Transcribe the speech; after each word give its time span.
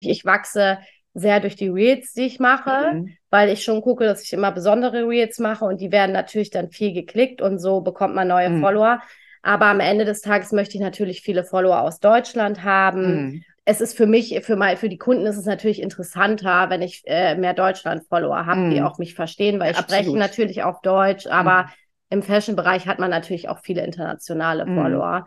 Ich 0.00 0.24
wachse 0.24 0.78
sehr 1.14 1.40
durch 1.40 1.56
die 1.56 1.68
Reels, 1.68 2.12
die 2.12 2.26
ich 2.26 2.38
mache, 2.38 2.92
mhm. 2.92 3.16
weil 3.30 3.50
ich 3.50 3.64
schon 3.64 3.80
gucke, 3.80 4.04
dass 4.04 4.22
ich 4.22 4.32
immer 4.32 4.52
besondere 4.52 5.08
Reels 5.08 5.38
mache 5.38 5.64
und 5.64 5.80
die 5.80 5.92
werden 5.92 6.12
natürlich 6.12 6.50
dann 6.50 6.70
viel 6.70 6.92
geklickt 6.92 7.42
und 7.42 7.58
so 7.58 7.80
bekommt 7.80 8.14
man 8.14 8.28
neue 8.28 8.50
mhm. 8.50 8.60
Follower. 8.60 9.00
Aber 9.42 9.66
am 9.66 9.80
Ende 9.80 10.04
des 10.04 10.20
Tages 10.20 10.52
möchte 10.52 10.74
ich 10.76 10.80
natürlich 10.80 11.20
viele 11.20 11.44
Follower 11.44 11.82
aus 11.82 12.00
Deutschland 12.00 12.64
haben. 12.64 13.22
Mhm. 13.22 13.44
Es 13.64 13.80
ist 13.80 13.96
für 13.96 14.06
mich, 14.06 14.40
für, 14.42 14.56
mal, 14.56 14.76
für 14.76 14.88
die 14.88 14.96
Kunden 14.96 15.26
ist 15.26 15.36
es 15.36 15.44
natürlich 15.44 15.82
interessanter, 15.82 16.70
wenn 16.70 16.82
ich 16.82 17.02
äh, 17.06 17.34
mehr 17.36 17.54
Deutschland-Follower 17.54 18.46
habe, 18.46 18.70
die 18.70 18.80
mhm. 18.80 18.86
auch 18.86 18.98
mich 18.98 19.14
verstehen, 19.14 19.60
weil 19.60 19.72
ich 19.72 19.78
Absolut. 19.78 20.04
spreche 20.04 20.18
natürlich 20.18 20.62
auch 20.62 20.80
Deutsch, 20.80 21.26
aber 21.26 21.64
mhm. 21.64 21.68
im 22.10 22.22
Fashion-Bereich 22.22 22.86
hat 22.86 22.98
man 22.98 23.10
natürlich 23.10 23.48
auch 23.48 23.58
viele 23.60 23.84
internationale 23.84 24.64
mhm. 24.64 24.74
Follower. 24.74 25.26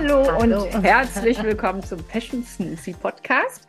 Hallo, 0.00 0.24
Hallo, 0.38 0.62
und 0.62 0.84
herzlich 0.84 1.42
willkommen 1.42 1.82
zum 1.82 2.00
Passion 2.04 2.44
Smoothie 2.44 2.92
Podcast. 2.92 3.66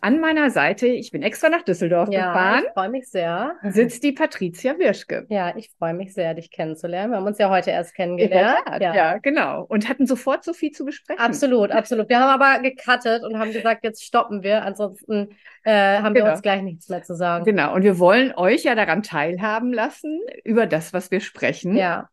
An 0.00 0.20
meiner 0.20 0.48
Seite, 0.48 0.86
ich 0.86 1.10
bin 1.10 1.22
extra 1.22 1.50
nach 1.50 1.64
Düsseldorf 1.64 2.08
ja, 2.10 2.28
gefahren. 2.28 2.62
Ich 2.66 2.72
freue 2.72 2.88
mich 2.88 3.10
sehr. 3.10 3.56
Sitzt 3.62 4.02
die 4.02 4.12
Patricia 4.12 4.78
Wirschke. 4.78 5.26
Ja, 5.28 5.54
ich 5.54 5.70
freue 5.78 5.92
mich 5.92 6.14
sehr, 6.14 6.32
dich 6.32 6.50
kennenzulernen. 6.50 7.12
Wir 7.12 7.18
haben 7.18 7.26
uns 7.26 7.36
ja 7.36 7.50
heute 7.50 7.72
erst 7.72 7.94
kennengelernt. 7.94 8.58
Ja, 8.80 8.94
ja, 8.94 9.18
genau. 9.18 9.66
Und 9.68 9.86
hatten 9.86 10.06
sofort 10.06 10.44
so 10.44 10.54
viel 10.54 10.70
zu 10.70 10.86
besprechen. 10.86 11.22
Absolut, 11.22 11.70
absolut. 11.70 12.08
Wir 12.08 12.20
haben 12.20 12.42
aber 12.42 12.62
gecuttet 12.62 13.22
und 13.22 13.38
haben 13.38 13.52
gesagt, 13.52 13.84
jetzt 13.84 14.02
stoppen 14.02 14.42
wir. 14.42 14.62
Ansonsten 14.62 15.36
äh, 15.64 15.98
haben 15.98 16.14
genau. 16.14 16.26
wir 16.26 16.32
uns 16.32 16.42
gleich 16.42 16.62
nichts 16.62 16.88
mehr 16.88 17.02
zu 17.02 17.14
sagen. 17.14 17.44
Genau. 17.44 17.74
Und 17.74 17.82
wir 17.82 17.98
wollen 17.98 18.32
euch 18.34 18.64
ja 18.64 18.74
daran 18.74 19.02
teilhaben 19.02 19.74
lassen 19.74 20.20
über 20.42 20.66
das, 20.66 20.94
was 20.94 21.10
wir 21.10 21.20
sprechen. 21.20 21.76
Ja. 21.76 22.08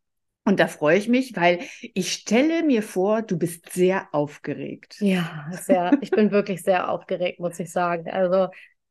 Und 0.46 0.60
da 0.60 0.68
freue 0.68 0.98
ich 0.98 1.08
mich, 1.08 1.36
weil 1.36 1.60
ich 1.94 2.12
stelle 2.12 2.64
mir 2.64 2.84
vor, 2.84 3.22
du 3.22 3.38
bist 3.38 3.72
sehr 3.72 4.10
aufgeregt. 4.12 4.98
Ja, 5.00 5.48
sehr. 5.52 5.98
Ich 6.02 6.12
bin 6.12 6.32
wirklich 6.32 6.64
sehr 6.64 6.90
aufgeregt, 6.90 7.40
muss 7.40 7.60
ich 7.60 7.72
sagen. 7.72 8.10
Also 8.10 8.50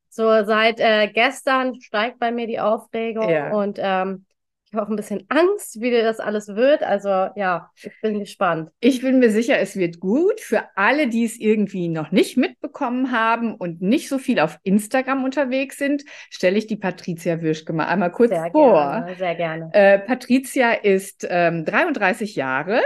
so 0.09 0.45
seit 0.45 0.81
äh, 0.81 1.09
gestern 1.09 1.81
steigt 1.81 2.19
bei 2.19 2.33
mir 2.33 2.47
die 2.47 2.61
Aufregung 2.61 3.29
ja. 3.29 3.53
und 3.53 3.79
ähm, 3.81 4.25
ich 4.73 4.77
habe 4.79 4.87
auch 4.87 4.91
ein 4.91 4.97
bisschen 4.97 5.27
Angst, 5.29 5.83
wie 5.83 5.91
das 5.91 6.19
alles 6.19 6.49
wird. 6.49 6.83
Also 6.83 7.11
ja, 7.37 7.71
ich 7.77 7.93
bin 8.01 8.21
gespannt. 8.21 8.71
Ich 8.81 9.03
bin 9.03 9.19
mir 9.19 9.31
sicher, 9.31 9.59
es 9.59 9.77
wird 9.77 10.01
gut. 10.01 10.41
Für 10.41 10.65
alle, 10.77 11.09
die 11.09 11.27
es 11.27 11.39
irgendwie 11.39 11.89
noch 11.89 12.11
nicht 12.11 12.39
mitbekommen 12.39 13.13
haben 13.13 13.55
und 13.55 13.83
nicht 13.83 14.09
so 14.09 14.17
viel 14.17 14.41
auf 14.41 14.59
Instagram 14.63 15.25
unterwegs 15.25 15.77
sind, 15.77 16.05
stelle 16.31 16.57
ich 16.57 16.69
die 16.69 16.77
Patricia 16.77 17.43
Würschke 17.43 17.75
mal 17.75 17.85
einmal 17.85 18.11
kurz 18.11 18.31
sehr 18.31 18.51
vor. 18.51 18.73
Gerne, 18.73 19.17
sehr 19.17 19.35
gerne. 19.35 19.71
Äh, 19.75 19.99
Patricia 19.99 20.73
ist 20.73 21.27
ähm, 21.29 21.67
33 21.67 22.35
Jahre, 22.35 22.81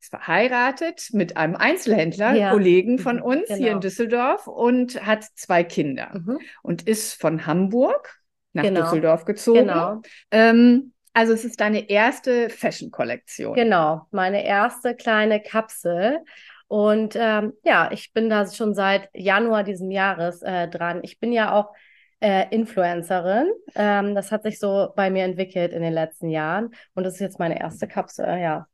ist 0.00 0.10
verheiratet 0.10 1.10
mit 1.12 1.36
einem 1.36 1.54
Einzelhändler, 1.54 2.34
ja. 2.34 2.50
Kollegen 2.50 2.94
mhm, 2.94 2.98
von 2.98 3.22
uns 3.22 3.46
genau. 3.46 3.56
hier 3.56 3.66
in 3.66 3.72
genau. 3.74 3.80
Düsseldorf 3.80 4.48
und 4.48 5.06
hat 5.06 5.22
zwei 5.36 5.62
Kinder 5.62 6.10
mhm. 6.14 6.40
und 6.64 6.88
ist 6.88 7.14
von 7.14 7.46
Hamburg 7.46 8.18
nach 8.54 8.64
genau. 8.64 8.80
Düsseldorf 8.80 9.24
gezogen. 9.24 9.68
Genau. 9.68 10.02
Ähm, 10.32 10.94
also 11.18 11.32
es 11.32 11.44
ist 11.44 11.60
deine 11.60 11.90
erste 11.90 12.48
Fashion-Kollektion. 12.48 13.52
Genau, 13.54 14.02
meine 14.12 14.46
erste 14.46 14.94
kleine 14.94 15.42
Kapsel. 15.42 16.20
Und 16.68 17.16
ähm, 17.16 17.54
ja, 17.64 17.90
ich 17.90 18.12
bin 18.12 18.30
da 18.30 18.48
schon 18.48 18.72
seit 18.72 19.08
Januar 19.14 19.64
diesen 19.64 19.90
Jahres 19.90 20.42
äh, 20.42 20.68
dran. 20.68 21.00
Ich 21.02 21.18
bin 21.18 21.32
ja 21.32 21.52
auch 21.52 21.74
äh, 22.20 22.46
Influencerin. 22.54 23.48
Ähm, 23.74 24.14
das 24.14 24.30
hat 24.30 24.44
sich 24.44 24.60
so 24.60 24.90
bei 24.94 25.10
mir 25.10 25.24
entwickelt 25.24 25.72
in 25.72 25.82
den 25.82 25.92
letzten 25.92 26.28
Jahren. 26.28 26.72
Und 26.94 27.02
das 27.02 27.14
ist 27.14 27.20
jetzt 27.20 27.40
meine 27.40 27.58
erste 27.58 27.88
Kapsel, 27.88 28.38
ja. 28.38 28.68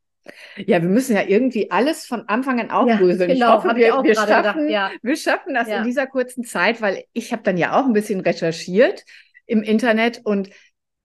Ja, 0.58 0.82
wir 0.82 0.88
müssen 0.90 1.16
ja 1.16 1.22
irgendwie 1.22 1.70
alles 1.70 2.04
von 2.04 2.28
Anfang 2.28 2.60
an 2.60 2.70
auflösen. 2.70 3.22
Ja, 3.22 3.26
genau, 3.26 3.58
ich 3.58 3.64
hoffe, 3.64 3.76
wir, 3.76 3.88
ich 3.88 4.02
wir, 4.02 4.14
schaffen, 4.16 4.36
gedacht, 4.36 4.58
ja. 4.68 4.90
wir 5.00 5.16
schaffen 5.16 5.54
das 5.54 5.68
ja. 5.68 5.78
in 5.78 5.84
dieser 5.84 6.06
kurzen 6.06 6.44
Zeit, 6.44 6.82
weil 6.82 7.04
ich 7.14 7.32
habe 7.32 7.42
dann 7.42 7.56
ja 7.56 7.80
auch 7.80 7.86
ein 7.86 7.94
bisschen 7.94 8.20
recherchiert 8.20 9.02
im 9.46 9.62
Internet 9.62 10.20
und 10.24 10.50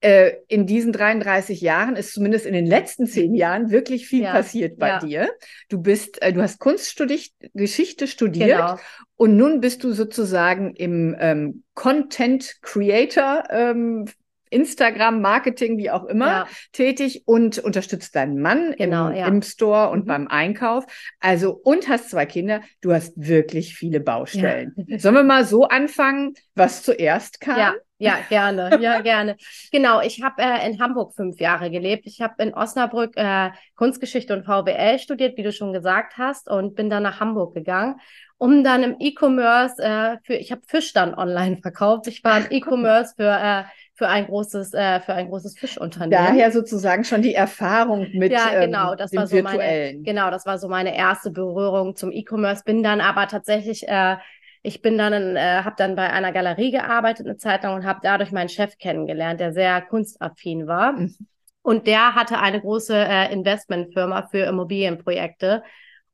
äh, 0.01 0.33
in 0.47 0.65
diesen 0.65 0.93
33 0.93 1.59
Jahren 1.61 1.95
ist 1.95 2.13
zumindest 2.13 2.45
in 2.45 2.53
den 2.53 2.65
letzten 2.65 3.05
zehn 3.05 3.33
Jahren 3.35 3.69
wirklich 3.69 4.07
viel 4.07 4.23
ja, 4.23 4.31
passiert 4.31 4.77
bei 4.77 4.87
ja. 4.87 4.99
dir. 4.99 5.31
Du 5.67 5.81
bist, 5.81 6.21
äh, 6.21 6.31
du 6.31 6.41
hast 6.41 6.59
Kunstgeschichte 6.59 8.07
studiert 8.07 8.49
genau. 8.49 8.77
und 9.17 9.35
nun 9.35 9.59
bist 9.59 9.83
du 9.83 9.91
sozusagen 9.91 10.73
im 10.75 11.15
ähm, 11.19 11.63
Content 11.73 12.57
Creator 12.61 13.43
ähm, 13.49 14.05
Instagram, 14.51 15.21
Marketing, 15.21 15.77
wie 15.77 15.91
auch 15.91 16.05
immer, 16.05 16.27
ja. 16.27 16.47
tätig 16.71 17.23
und 17.25 17.59
unterstützt 17.59 18.15
deinen 18.15 18.41
Mann 18.41 18.73
genau, 18.77 19.09
im, 19.09 19.15
ja. 19.15 19.27
im, 19.27 19.41
Store 19.41 19.89
und 19.89 20.05
mhm. 20.05 20.07
beim 20.07 20.27
Einkauf. 20.27 20.85
Also, 21.19 21.51
und 21.51 21.87
hast 21.87 22.09
zwei 22.09 22.25
Kinder. 22.25 22.61
Du 22.81 22.93
hast 22.93 23.13
wirklich 23.15 23.75
viele 23.75 23.99
Baustellen. 23.99 24.73
Ja. 24.87 24.97
Sollen 24.99 25.15
wir 25.15 25.23
mal 25.23 25.45
so 25.45 25.65
anfangen, 25.65 26.33
was 26.55 26.83
zuerst 26.83 27.41
kam? 27.41 27.75
Ja. 27.99 28.17
Gerne, 28.29 28.79
ja, 28.81 29.01
gerne. 29.01 29.35
Genau, 29.71 30.01
ich 30.01 30.23
habe 30.23 30.41
äh, 30.41 30.65
in 30.67 30.81
Hamburg 30.81 31.13
fünf 31.13 31.39
Jahre 31.39 31.69
gelebt. 31.69 32.07
Ich 32.07 32.21
habe 32.21 32.41
in 32.41 32.53
Osnabrück 32.53 33.17
äh, 33.17 33.49
Kunstgeschichte 33.75 34.33
und 34.33 34.45
VWL 34.45 34.99
studiert, 34.99 35.37
wie 35.37 35.43
du 35.43 35.51
schon 35.51 35.73
gesagt 35.73 36.17
hast, 36.17 36.49
und 36.49 36.75
bin 36.75 36.89
dann 36.89 37.03
nach 37.03 37.19
Hamburg 37.19 37.53
gegangen, 37.53 37.99
um 38.37 38.63
dann 38.63 38.83
im 38.83 38.95
E-Commerce 38.99 39.83
äh, 39.83 40.17
für, 40.23 40.35
ich 40.35 40.51
habe 40.51 40.61
Fisch 40.65 40.93
dann 40.93 41.13
online 41.13 41.57
verkauft. 41.61 42.07
Ich 42.07 42.23
war 42.23 42.39
im 42.39 42.47
E-Commerce 42.49 43.13
für 43.17 43.29
äh, 43.29 43.63
für 43.99 44.07
ein 44.07 44.27
großes 44.27 44.73
äh, 44.73 45.01
für 45.01 45.13
ein 45.13 45.27
großes 45.27 45.59
Fischunternehmen. 45.59 46.25
Daher 46.25 46.53
sozusagen 46.53 47.03
schon 47.03 47.21
die 47.21 47.35
Erfahrung 47.35 48.07
mit 48.13 48.31
ja 48.31 48.65
genau 48.65 48.93
ähm, 48.93 48.97
das 48.97 49.13
war 49.13 49.27
so 49.27 49.35
virtuellen. 49.35 49.97
meine 49.97 50.03
genau 50.03 50.31
das 50.31 50.45
war 50.45 50.57
so 50.57 50.69
meine 50.69 50.95
erste 50.95 51.31
Berührung 51.31 51.97
zum 51.97 52.13
E-Commerce. 52.13 52.63
Bin 52.63 52.81
dann 52.81 53.01
aber 53.01 53.27
tatsächlich 53.27 53.85
äh, 53.89 54.15
ich 54.61 54.81
bin 54.81 54.97
dann, 54.97 55.35
äh, 55.35 55.61
habe 55.63 55.75
dann 55.77 55.95
bei 55.95 56.09
einer 56.09 56.31
Galerie 56.31 56.71
gearbeitet 56.71 57.25
eine 57.25 57.37
Zeit 57.37 57.63
lang 57.63 57.75
und 57.75 57.85
habe 57.85 57.99
dadurch 58.03 58.31
meinen 58.31 58.49
Chef 58.49 58.77
kennengelernt, 58.77 59.39
der 59.39 59.53
sehr 59.53 59.81
kunstaffin 59.81 60.67
war. 60.67 60.93
Mhm. 60.93 61.15
Und 61.61 61.87
der 61.87 62.15
hatte 62.15 62.39
eine 62.39 62.61
große 62.61 62.95
äh, 62.95 63.31
Investmentfirma 63.31 64.27
für 64.27 64.45
Immobilienprojekte 64.45 65.63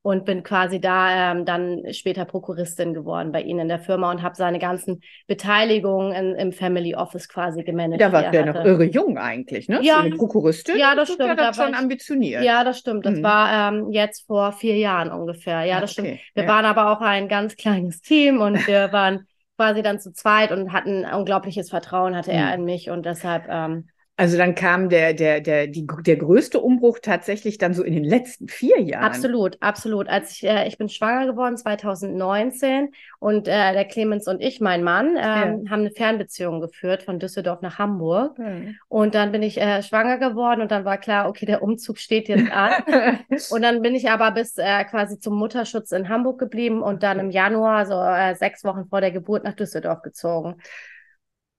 und 0.06 0.24
bin 0.24 0.44
quasi 0.44 0.80
da 0.80 1.32
ähm, 1.32 1.46
dann 1.46 1.82
später 1.92 2.26
Prokuristin 2.26 2.94
geworden 2.94 3.32
bei 3.32 3.42
Ihnen 3.42 3.62
in 3.62 3.68
der 3.70 3.80
Firma 3.80 4.12
und 4.12 4.22
habe 4.22 4.36
seine 4.36 4.60
ganzen 4.60 5.02
Beteiligungen 5.26 6.12
in, 6.12 6.36
im 6.36 6.52
Family 6.52 6.94
Office 6.94 7.28
quasi 7.28 7.64
gemanagt. 7.64 8.00
Da 8.00 8.12
war 8.12 8.30
der 8.30 8.46
noch 8.46 8.64
irre 8.64 8.84
jung 8.84 9.18
eigentlich, 9.18 9.68
ne? 9.68 9.80
Ja, 9.82 9.96
Für 9.96 10.02
eine 10.02 10.16
Prokuristin. 10.16 10.78
Ja, 10.78 10.94
das 10.94 11.12
stimmt. 11.12 11.30
Ja 11.30 11.36
das 11.36 11.56
schon 11.56 11.72
ich, 11.72 11.76
ambitioniert. 11.76 12.44
Ja, 12.44 12.64
das 12.64 12.78
stimmt. 12.78 13.04
Das 13.04 13.18
mhm. 13.18 13.24
war 13.24 13.74
ähm, 13.74 13.92
jetzt 13.92 14.28
vor 14.28 14.52
vier 14.52 14.78
Jahren 14.78 15.10
ungefähr. 15.12 15.64
Ja, 15.64 15.82
das 15.82 15.98
okay. 15.98 16.20
stimmt. 16.20 16.36
Wir 16.36 16.44
ja. 16.44 16.50
waren 16.50 16.66
aber 16.66 16.92
auch 16.92 17.02
ein 17.02 17.28
ganz 17.28 17.56
kleines 17.56 18.02
Team 18.02 18.42
und 18.42 18.68
wir 18.68 18.90
waren 18.92 19.26
quasi 19.58 19.82
dann 19.82 20.00
zu 20.00 20.14
zweit 20.14 20.52
und 20.52 20.72
hatten 20.72 21.04
unglaubliches 21.04 21.72
Vertrauen 21.72 22.16
hatte 22.16 22.32
mhm. 22.32 22.38
er 22.38 22.54
in 22.54 22.64
mich 22.64 22.92
und 22.92 23.08
deshalb 23.08 23.48
ähm, 23.50 23.88
also 24.18 24.38
dann 24.38 24.56
kam 24.56 24.88
der, 24.88 25.14
der, 25.14 25.42
der, 25.42 25.68
die, 25.68 25.86
der 25.86 26.16
größte 26.16 26.62
Umbruch 26.62 27.00
tatsächlich 27.02 27.58
dann 27.58 27.74
so 27.74 27.84
in 27.84 27.94
den 27.94 28.06
letzten 28.06 28.48
vier 28.48 28.80
Jahren. 28.82 29.04
Absolut, 29.04 29.58
absolut. 29.62 30.08
Als 30.08 30.32
ich, 30.32 30.46
äh, 30.46 30.68
ich 30.70 30.78
bin 30.78 30.88
schwanger 30.88 31.26
geworden 31.26 31.58
2019 31.58 32.94
und 33.20 33.50
äh, 33.50 33.74
der 33.74 33.84
Clemens 33.84 34.30
und 34.30 34.42
ich, 34.42 34.62
mein 34.62 34.84
Mann, 34.84 35.18
äh, 35.18 35.20
ja. 35.20 35.42
haben 35.42 35.66
eine 35.70 35.92
Fernbeziehung 35.92 36.62
geführt 36.62 37.04
von 37.04 37.20
Düsseldorf 37.20 37.62
nach 37.62 37.78
Hamburg. 37.78 38.40
Mhm. 38.40 38.78
Und 38.88 39.16
dann 39.16 39.34
bin 39.34 39.44
ich 39.44 39.60
äh, 39.60 39.84
schwanger 39.84 40.18
geworden 40.18 40.62
und 40.62 40.72
dann 40.72 40.86
war 40.86 40.98
klar, 40.98 41.28
okay, 41.28 41.46
der 41.46 41.62
Umzug 41.62 41.98
steht 41.98 42.30
jetzt 42.30 42.50
an. 42.52 42.72
und 43.50 43.62
dann 43.64 43.82
bin 43.82 43.96
ich 43.96 44.10
aber 44.10 44.32
bis 44.32 44.58
äh, 44.58 44.86
quasi 44.86 45.20
zum 45.20 45.38
Mutterschutz 45.38 45.92
in 45.92 46.08
Hamburg 46.08 46.40
geblieben 46.40 46.82
und 46.82 47.04
dann 47.04 47.20
im 47.20 47.32
Januar, 47.32 47.86
so 47.86 48.00
äh, 48.00 48.34
sechs 48.36 48.64
Wochen 48.64 48.86
vor 48.86 49.02
der 49.02 49.12
Geburt, 49.12 49.44
nach 49.44 49.56
Düsseldorf 49.56 50.04
gezogen. 50.04 50.56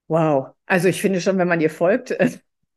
Wow. 0.09 0.55
Also 0.67 0.89
ich 0.89 1.01
finde 1.01 1.21
schon, 1.21 1.37
wenn 1.37 1.49
man 1.49 1.61
ihr 1.61 1.71
folgt, 1.71 2.17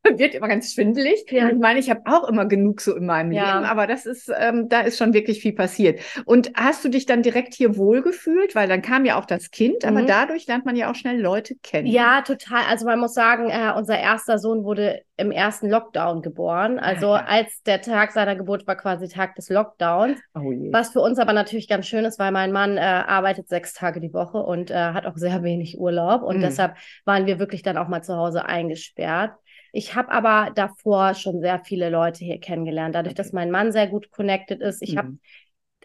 wird 0.16 0.34
immer 0.34 0.48
ganz 0.48 0.72
schwindelig. 0.72 1.24
Ja. 1.30 1.48
Ich 1.50 1.58
meine, 1.58 1.78
ich 1.78 1.90
habe 1.90 2.02
auch 2.06 2.28
immer 2.28 2.46
genug 2.46 2.80
so 2.80 2.96
in 2.96 3.06
meinem 3.06 3.32
ja. 3.32 3.54
Leben, 3.54 3.66
aber 3.66 3.86
das 3.86 4.06
ist, 4.06 4.30
ähm, 4.36 4.68
da 4.68 4.80
ist 4.80 4.98
schon 4.98 5.12
wirklich 5.12 5.40
viel 5.40 5.52
passiert. 5.52 6.00
Und 6.24 6.52
hast 6.54 6.84
du 6.84 6.88
dich 6.88 7.06
dann 7.06 7.22
direkt 7.22 7.54
hier 7.54 7.76
wohlgefühlt? 7.76 8.54
Weil 8.54 8.68
dann 8.68 8.82
kam 8.82 9.04
ja 9.04 9.18
auch 9.18 9.26
das 9.26 9.50
Kind, 9.50 9.84
aber 9.84 10.02
mhm. 10.02 10.06
dadurch 10.06 10.46
lernt 10.46 10.64
man 10.64 10.76
ja 10.76 10.90
auch 10.90 10.94
schnell 10.94 11.20
Leute 11.20 11.54
kennen. 11.62 11.86
Ja, 11.86 12.22
total. 12.22 12.62
Also 12.68 12.86
man 12.86 12.98
muss 12.98 13.14
sagen, 13.14 13.50
äh, 13.50 13.72
unser 13.76 13.98
erster 13.98 14.38
Sohn 14.38 14.64
wurde 14.64 15.02
im 15.16 15.30
ersten 15.30 15.68
Lockdown 15.68 16.22
geboren. 16.22 16.78
Also 16.78 17.08
ja. 17.08 17.24
als 17.26 17.62
der 17.64 17.82
Tag 17.82 18.12
seiner 18.12 18.36
Geburt 18.36 18.66
war 18.66 18.76
quasi 18.76 19.06
Tag 19.06 19.34
des 19.34 19.50
Lockdowns. 19.50 20.18
Oh 20.34 20.40
was 20.72 20.90
für 20.90 21.00
uns 21.00 21.18
aber 21.18 21.34
natürlich 21.34 21.68
ganz 21.68 21.86
schön 21.86 22.06
ist, 22.06 22.18
weil 22.18 22.32
mein 22.32 22.52
Mann 22.52 22.78
äh, 22.78 22.80
arbeitet 22.80 23.48
sechs 23.48 23.74
Tage 23.74 24.00
die 24.00 24.14
Woche 24.14 24.38
und 24.38 24.70
äh, 24.70 24.74
hat 24.74 25.06
auch 25.06 25.16
sehr 25.16 25.42
wenig 25.42 25.78
Urlaub. 25.78 26.22
Und 26.22 26.38
mhm. 26.38 26.42
deshalb 26.42 26.76
waren 27.04 27.26
wir 27.26 27.38
wirklich 27.38 27.62
dann 27.62 27.76
auch 27.76 27.88
mal 27.88 28.02
zu 28.02 28.16
Hause 28.16 28.46
eingesperrt. 28.46 29.32
Ich 29.72 29.94
habe 29.94 30.10
aber 30.10 30.50
davor 30.54 31.14
schon 31.14 31.40
sehr 31.40 31.58
viele 31.60 31.90
Leute 31.90 32.24
hier 32.24 32.38
kennengelernt, 32.40 32.94
dadurch, 32.94 33.14
dass 33.14 33.32
mein 33.32 33.50
Mann 33.50 33.72
sehr 33.72 33.86
gut 33.86 34.10
connected 34.10 34.60
ist. 34.60 34.82
Ich 34.82 34.94
mhm. 34.94 34.98
habe 34.98 35.12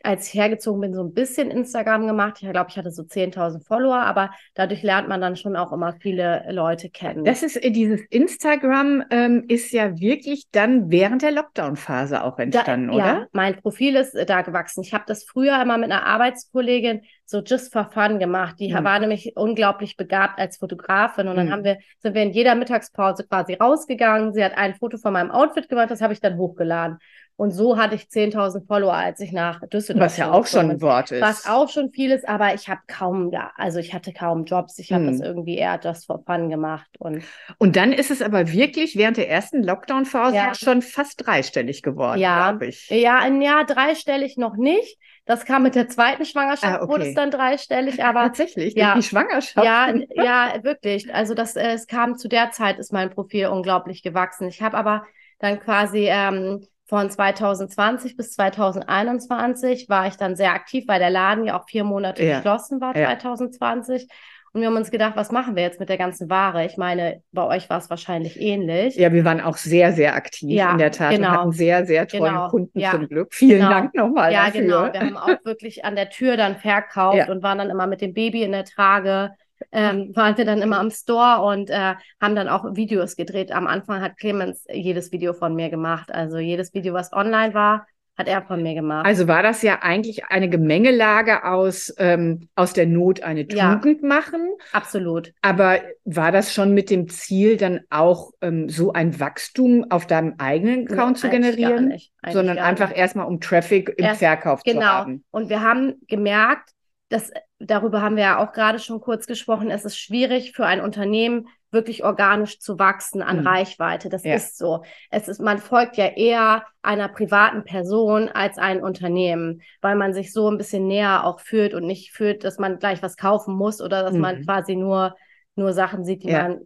als 0.05 0.27
ich 0.27 0.33
hergezogen 0.33 0.81
bin, 0.81 0.93
so 0.93 1.03
ein 1.03 1.13
bisschen 1.13 1.51
Instagram 1.51 2.07
gemacht. 2.07 2.37
Ich 2.41 2.49
glaube, 2.49 2.69
ich 2.69 2.77
hatte 2.77 2.91
so 2.91 3.03
10.000 3.03 3.65
Follower, 3.65 3.97
aber 3.97 4.31
dadurch 4.53 4.83
lernt 4.83 5.07
man 5.07 5.21
dann 5.21 5.35
schon 5.35 5.55
auch 5.55 5.71
immer 5.71 5.93
viele 5.99 6.45
Leute 6.51 6.89
kennen. 6.89 7.23
Das 7.23 7.43
ist, 7.43 7.55
äh, 7.55 7.71
dieses 7.71 8.01
Instagram 8.09 9.03
ähm, 9.09 9.45
ist 9.47 9.71
ja 9.71 9.99
wirklich 9.99 10.45
dann 10.51 10.91
während 10.91 11.21
der 11.21 11.31
Lockdown-Phase 11.31 12.23
auch 12.23 12.39
entstanden, 12.39 12.87
da, 12.89 12.93
oder? 12.93 13.05
Ja, 13.05 13.27
mein 13.31 13.55
Profil 13.55 13.95
ist 13.95 14.13
äh, 14.15 14.25
da 14.25 14.41
gewachsen. 14.41 14.81
Ich 14.83 14.93
habe 14.93 15.05
das 15.07 15.23
früher 15.23 15.61
immer 15.61 15.77
mit 15.77 15.91
einer 15.91 16.05
Arbeitskollegin 16.05 17.01
so 17.25 17.41
just 17.41 17.73
for 17.73 17.89
fun 17.91 18.19
gemacht. 18.19 18.59
Die 18.59 18.71
mhm. 18.71 18.83
war 18.83 18.99
nämlich 18.99 19.35
unglaublich 19.35 19.97
begabt 19.97 20.39
als 20.39 20.57
Fotografin 20.57 21.27
und 21.27 21.35
dann 21.35 21.47
mhm. 21.47 21.51
haben 21.51 21.63
wir, 21.63 21.79
sind 21.99 22.13
wir 22.13 22.21
in 22.21 22.31
jeder 22.31 22.55
Mittagspause 22.55 23.25
quasi 23.27 23.55
rausgegangen. 23.55 24.33
Sie 24.33 24.43
hat 24.43 24.55
ein 24.57 24.75
Foto 24.75 24.97
von 24.97 25.13
meinem 25.13 25.31
Outfit 25.31 25.67
gemacht, 25.67 25.89
das 25.89 26.01
habe 26.01 26.13
ich 26.13 26.21
dann 26.21 26.37
hochgeladen. 26.37 26.99
Und 27.37 27.51
so 27.51 27.77
hatte 27.77 27.95
ich 27.95 28.03
10.000 28.03 28.65
Follower, 28.65 28.93
als 28.93 29.19
ich 29.19 29.33
nach 29.33 29.61
Düsseldorf 29.67 30.05
Was 30.05 30.17
ja 30.17 30.31
auch 30.31 30.47
schon 30.47 30.71
ein 30.71 30.81
Wort 30.81 31.11
ist. 31.11 31.21
Was 31.21 31.45
auch 31.45 31.67
schon 31.67 31.91
viel 31.91 32.11
ist, 32.11 32.25
aber 32.25 32.53
ich 32.53 32.69
habe 32.69 32.79
kaum, 32.87 33.29
ja, 33.33 33.51
also 33.57 33.79
ich 33.79 33.93
hatte 33.93 34.13
kaum 34.13 34.45
Jobs. 34.45 34.79
Ich 34.79 34.93
habe 34.93 35.05
hm. 35.05 35.11
das 35.11 35.27
irgendwie 35.27 35.57
eher 35.57 35.77
just 35.83 36.05
for 36.05 36.23
fun 36.25 36.49
gemacht. 36.49 36.87
Und, 36.97 37.23
und 37.57 37.75
dann 37.75 37.91
ist 37.91 38.09
es 38.09 38.21
aber 38.21 38.53
wirklich 38.53 38.95
während 38.95 39.17
der 39.17 39.29
ersten 39.29 39.63
Lockdown-Phase 39.63 40.35
ja. 40.35 40.55
schon 40.55 40.81
fast 40.81 41.25
dreistellig 41.25 41.81
geworden, 41.81 42.21
ja. 42.21 42.51
glaube 42.51 42.67
ich. 42.67 42.89
Ja, 42.89 43.19
ein 43.19 43.41
Jahr 43.41 43.65
dreistellig 43.65 44.37
noch 44.37 44.55
nicht. 44.55 44.97
Das 45.25 45.43
kam 45.43 45.63
mit 45.63 45.75
der 45.75 45.89
zweiten 45.89 46.23
Schwangerschaft, 46.23 46.79
ah, 46.79 46.83
okay. 46.83 46.87
wurde 46.87 47.07
es 47.07 47.15
dann 47.15 47.31
dreistellig, 47.31 48.03
aber. 48.03 48.21
Tatsächlich, 48.21 48.75
ja, 48.75 48.95
die 48.95 49.03
Schwangerschaft. 49.03 49.65
Ja, 49.65 49.91
ja, 50.13 50.63
wirklich. 50.63 51.13
Also 51.13 51.33
das, 51.33 51.57
äh, 51.57 51.73
es 51.73 51.87
kam 51.87 52.15
zu 52.15 52.29
der 52.29 52.51
Zeit, 52.51 52.79
ist 52.79 52.93
mein 52.93 53.09
Profil 53.09 53.47
unglaublich 53.47 54.03
gewachsen. 54.03 54.47
Ich 54.47 54.61
habe 54.61 54.77
aber 54.77 55.05
dann 55.39 55.59
quasi 55.59 56.07
ähm, 56.09 56.65
von 56.85 57.09
2020 57.09 58.15
bis 58.15 58.31
2021 58.33 59.89
war 59.89 60.07
ich 60.07 60.17
dann 60.17 60.35
sehr 60.35 60.53
aktiv, 60.53 60.85
weil 60.87 60.99
der 60.99 61.09
Laden 61.09 61.45
ja 61.45 61.59
auch 61.59 61.67
vier 61.67 61.83
Monate 61.83 62.23
ja. 62.23 62.37
geschlossen 62.37 62.79
war, 62.79 62.95
ja. 62.95 63.07
2020. 63.17 64.07
Und 64.53 64.61
wir 64.61 64.69
haben 64.69 64.77
uns 64.77 64.89
gedacht, 64.89 65.17
was 65.17 65.33
machen 65.33 65.57
wir 65.57 65.63
jetzt 65.63 65.81
mit 65.81 65.89
der 65.89 65.97
ganzen 65.97 66.29
Ware? 66.29 66.65
Ich 66.65 66.77
meine, 66.77 67.21
bei 67.33 67.43
euch 67.43 67.69
war 67.69 67.77
es 67.77 67.89
wahrscheinlich 67.89 68.39
ähnlich. 68.39 68.95
Ja, 68.95 69.11
wir 69.11 69.25
waren 69.25 69.41
auch 69.41 69.57
sehr, 69.57 69.91
sehr 69.91 70.15
aktiv 70.15 70.49
ja, 70.49 70.71
in 70.71 70.77
der 70.77 70.93
Tat 70.93 71.11
genau. 71.11 71.27
und 71.27 71.33
hatten 71.33 71.51
sehr, 71.51 71.85
sehr 71.85 72.07
treuen 72.07 72.23
genau. 72.23 72.47
Kunden 72.47 72.79
ja. 72.79 72.91
zum 72.91 73.09
Glück. 73.09 73.33
Vielen 73.33 73.59
genau. 73.59 73.69
Dank 73.69 73.95
nochmal 73.95 74.31
ja, 74.31 74.45
dafür. 74.45 74.61
Ja, 74.61 74.87
genau. 74.87 74.93
Wir 74.93 74.99
haben 75.01 75.17
auch 75.17 75.45
wirklich 75.45 75.83
an 75.83 75.97
der 75.97 76.09
Tür 76.09 76.37
dann 76.37 76.55
verkauft 76.55 77.27
und 77.27 77.43
waren 77.43 77.57
dann 77.57 77.69
immer 77.69 77.85
mit 77.85 77.99
dem 77.99 78.13
Baby 78.13 78.43
in 78.43 78.53
der 78.53 78.63
Trage 78.63 79.31
ähm, 79.71 80.15
waren 80.15 80.37
wir 80.37 80.45
dann 80.45 80.61
immer 80.61 80.79
am 80.79 80.91
Store 80.91 81.43
und 81.43 81.69
äh, 81.69 81.95
haben 82.21 82.35
dann 82.35 82.47
auch 82.47 82.75
Videos 82.75 83.15
gedreht. 83.15 83.51
Am 83.51 83.67
Anfang 83.67 84.01
hat 84.01 84.17
Clemens 84.17 84.65
jedes 84.71 85.11
Video 85.11 85.33
von 85.33 85.55
mir 85.55 85.69
gemacht. 85.69 86.11
Also 86.11 86.37
jedes 86.37 86.73
Video, 86.73 86.93
was 86.93 87.13
online 87.13 87.53
war, 87.53 87.85
hat 88.17 88.27
er 88.27 88.41
von 88.41 88.63
mir 88.63 88.73
gemacht. 88.73 89.05
Also 89.05 89.27
war 89.27 89.43
das 89.43 89.61
ja 89.61 89.79
eigentlich 89.81 90.25
eine 90.25 90.49
Gemengelage 90.49 91.43
aus, 91.43 91.93
ähm, 91.97 92.47
aus 92.55 92.73
der 92.73 92.85
Not 92.85 93.21
eine 93.23 93.47
Tugend 93.47 94.01
ja, 94.01 94.07
machen. 94.07 94.53
Absolut. 94.71 95.33
Aber 95.41 95.81
war 96.05 96.31
das 96.31 96.53
schon 96.53 96.73
mit 96.73 96.89
dem 96.89 97.09
Ziel, 97.09 97.57
dann 97.57 97.81
auch 97.89 98.31
ähm, 98.41 98.69
so 98.69 98.93
ein 98.93 99.19
Wachstum 99.19 99.85
auf 99.89 100.07
deinem 100.07 100.35
eigenen 100.37 100.87
Account 100.87 101.17
nee, 101.17 101.21
zu 101.21 101.29
generieren? 101.29 101.89
Nicht, 101.89 102.13
sondern 102.29 102.57
einfach 102.57 102.95
erstmal 102.95 103.27
um 103.27 103.41
Traffic 103.41 103.93
im 103.97 104.05
Erst, 104.05 104.19
Verkauf 104.19 104.63
genau. 104.63 104.79
zu 104.79 104.87
haben. 104.87 105.11
Genau. 105.11 105.23
Und 105.31 105.49
wir 105.49 105.61
haben 105.61 105.95
gemerkt, 106.07 106.71
dass 107.09 107.31
darüber 107.59 108.01
haben 108.01 108.15
wir 108.15 108.23
ja 108.23 108.43
auch 108.43 108.51
gerade 108.51 108.79
schon 108.79 108.99
kurz 109.01 109.27
gesprochen, 109.27 109.71
es 109.71 109.85
ist 109.85 109.97
schwierig 109.97 110.53
für 110.53 110.65
ein 110.65 110.81
Unternehmen 110.81 111.47
wirklich 111.71 112.03
organisch 112.03 112.59
zu 112.59 112.79
wachsen 112.79 113.21
an 113.21 113.41
mhm. 113.41 113.47
Reichweite. 113.47 114.09
Das 114.09 114.23
ja. 114.23 114.35
ist 114.35 114.57
so. 114.57 114.83
Es 115.11 115.27
ist, 115.27 115.41
man 115.41 115.59
folgt 115.59 115.97
ja 115.97 116.07
eher 116.07 116.63
einer 116.81 117.09
privaten 117.09 117.63
Person 117.63 118.29
als 118.29 118.57
ein 118.57 118.81
Unternehmen, 118.81 119.61
weil 119.81 119.95
man 119.95 120.13
sich 120.13 120.31
so 120.31 120.49
ein 120.49 120.57
bisschen 120.57 120.87
näher 120.87 121.25
auch 121.25 121.39
fühlt 121.41 121.73
und 121.73 121.85
nicht 121.85 122.13
fühlt, 122.13 122.43
dass 122.43 122.57
man 122.57 122.79
gleich 122.79 123.03
was 123.03 123.17
kaufen 123.17 123.55
muss 123.55 123.81
oder 123.81 124.03
dass 124.03 124.13
mhm. 124.13 124.21
man 124.21 124.45
quasi 124.45 124.75
nur, 124.75 125.15
nur 125.55 125.73
Sachen 125.73 126.05
sieht, 126.05 126.23
die 126.23 126.29
ja. 126.29 126.43
man 126.43 126.61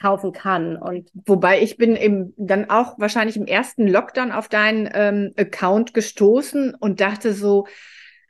kaufen 0.00 0.32
kann. 0.32 0.76
Und 0.76 1.10
wobei 1.26 1.60
ich 1.60 1.76
bin 1.76 1.96
eben 1.96 2.32
dann 2.36 2.70
auch 2.70 2.98
wahrscheinlich 2.98 3.36
im 3.36 3.46
ersten 3.46 3.86
Lockdown 3.86 4.32
auf 4.32 4.48
deinen 4.48 4.88
ähm, 4.94 5.32
Account 5.36 5.92
gestoßen 5.92 6.74
und 6.74 7.00
dachte 7.00 7.34
so, 7.34 7.66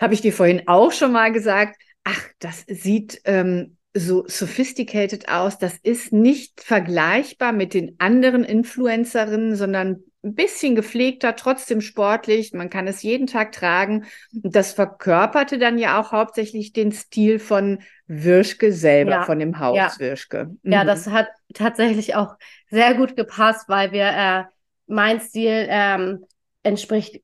habe 0.01 0.15
ich 0.15 0.21
dir 0.21 0.33
vorhin 0.33 0.63
auch 0.67 0.93
schon 0.93 1.13
mal 1.13 1.31
gesagt, 1.31 1.81
ach, 2.05 2.29
das 2.39 2.65
sieht 2.69 3.21
ähm, 3.25 3.77
so 3.95 4.25
sophisticated 4.27 5.29
aus. 5.29 5.59
Das 5.59 5.77
ist 5.83 6.13
nicht 6.13 6.63
vergleichbar 6.63 7.53
mit 7.53 7.75
den 7.75 7.97
anderen 7.99 8.45
Influencerinnen, 8.45 9.57
sondern 9.57 10.03
ein 10.25 10.35
bisschen 10.35 10.77
gepflegter, 10.77 11.35
trotzdem 11.35 11.81
sportlich. 11.81 12.53
Man 12.53 12.71
kann 12.71 12.87
es 12.87 13.03
jeden 13.03 13.27
Tag 13.27 13.53
tragen. 13.53 14.07
Und 14.43 14.55
das 14.55 14.73
verkörperte 14.73 15.59
dann 15.59 15.79
ja 15.79 16.01
auch 16.01 16.13
hauptsächlich 16.13 16.73
den 16.73 16.93
Stil 16.93 17.39
von 17.39 17.81
Wirschke 18.07 18.73
selber, 18.73 19.11
ja, 19.11 19.23
von 19.25 19.39
dem 19.39 19.59
Haus 19.59 19.77
ja. 19.77 19.93
Wirschke. 19.99 20.51
Mhm. 20.63 20.73
Ja, 20.73 20.85
das 20.85 21.09
hat 21.09 21.29
tatsächlich 21.55 22.15
auch 22.15 22.37
sehr 22.71 22.95
gut 22.95 23.17
gepasst, 23.17 23.69
weil 23.69 23.93
wir 23.93 24.07
äh, 24.07 24.45
mein 24.87 25.21
Stil 25.21 25.67
ähm, 25.69 26.25
entspricht 26.63 27.21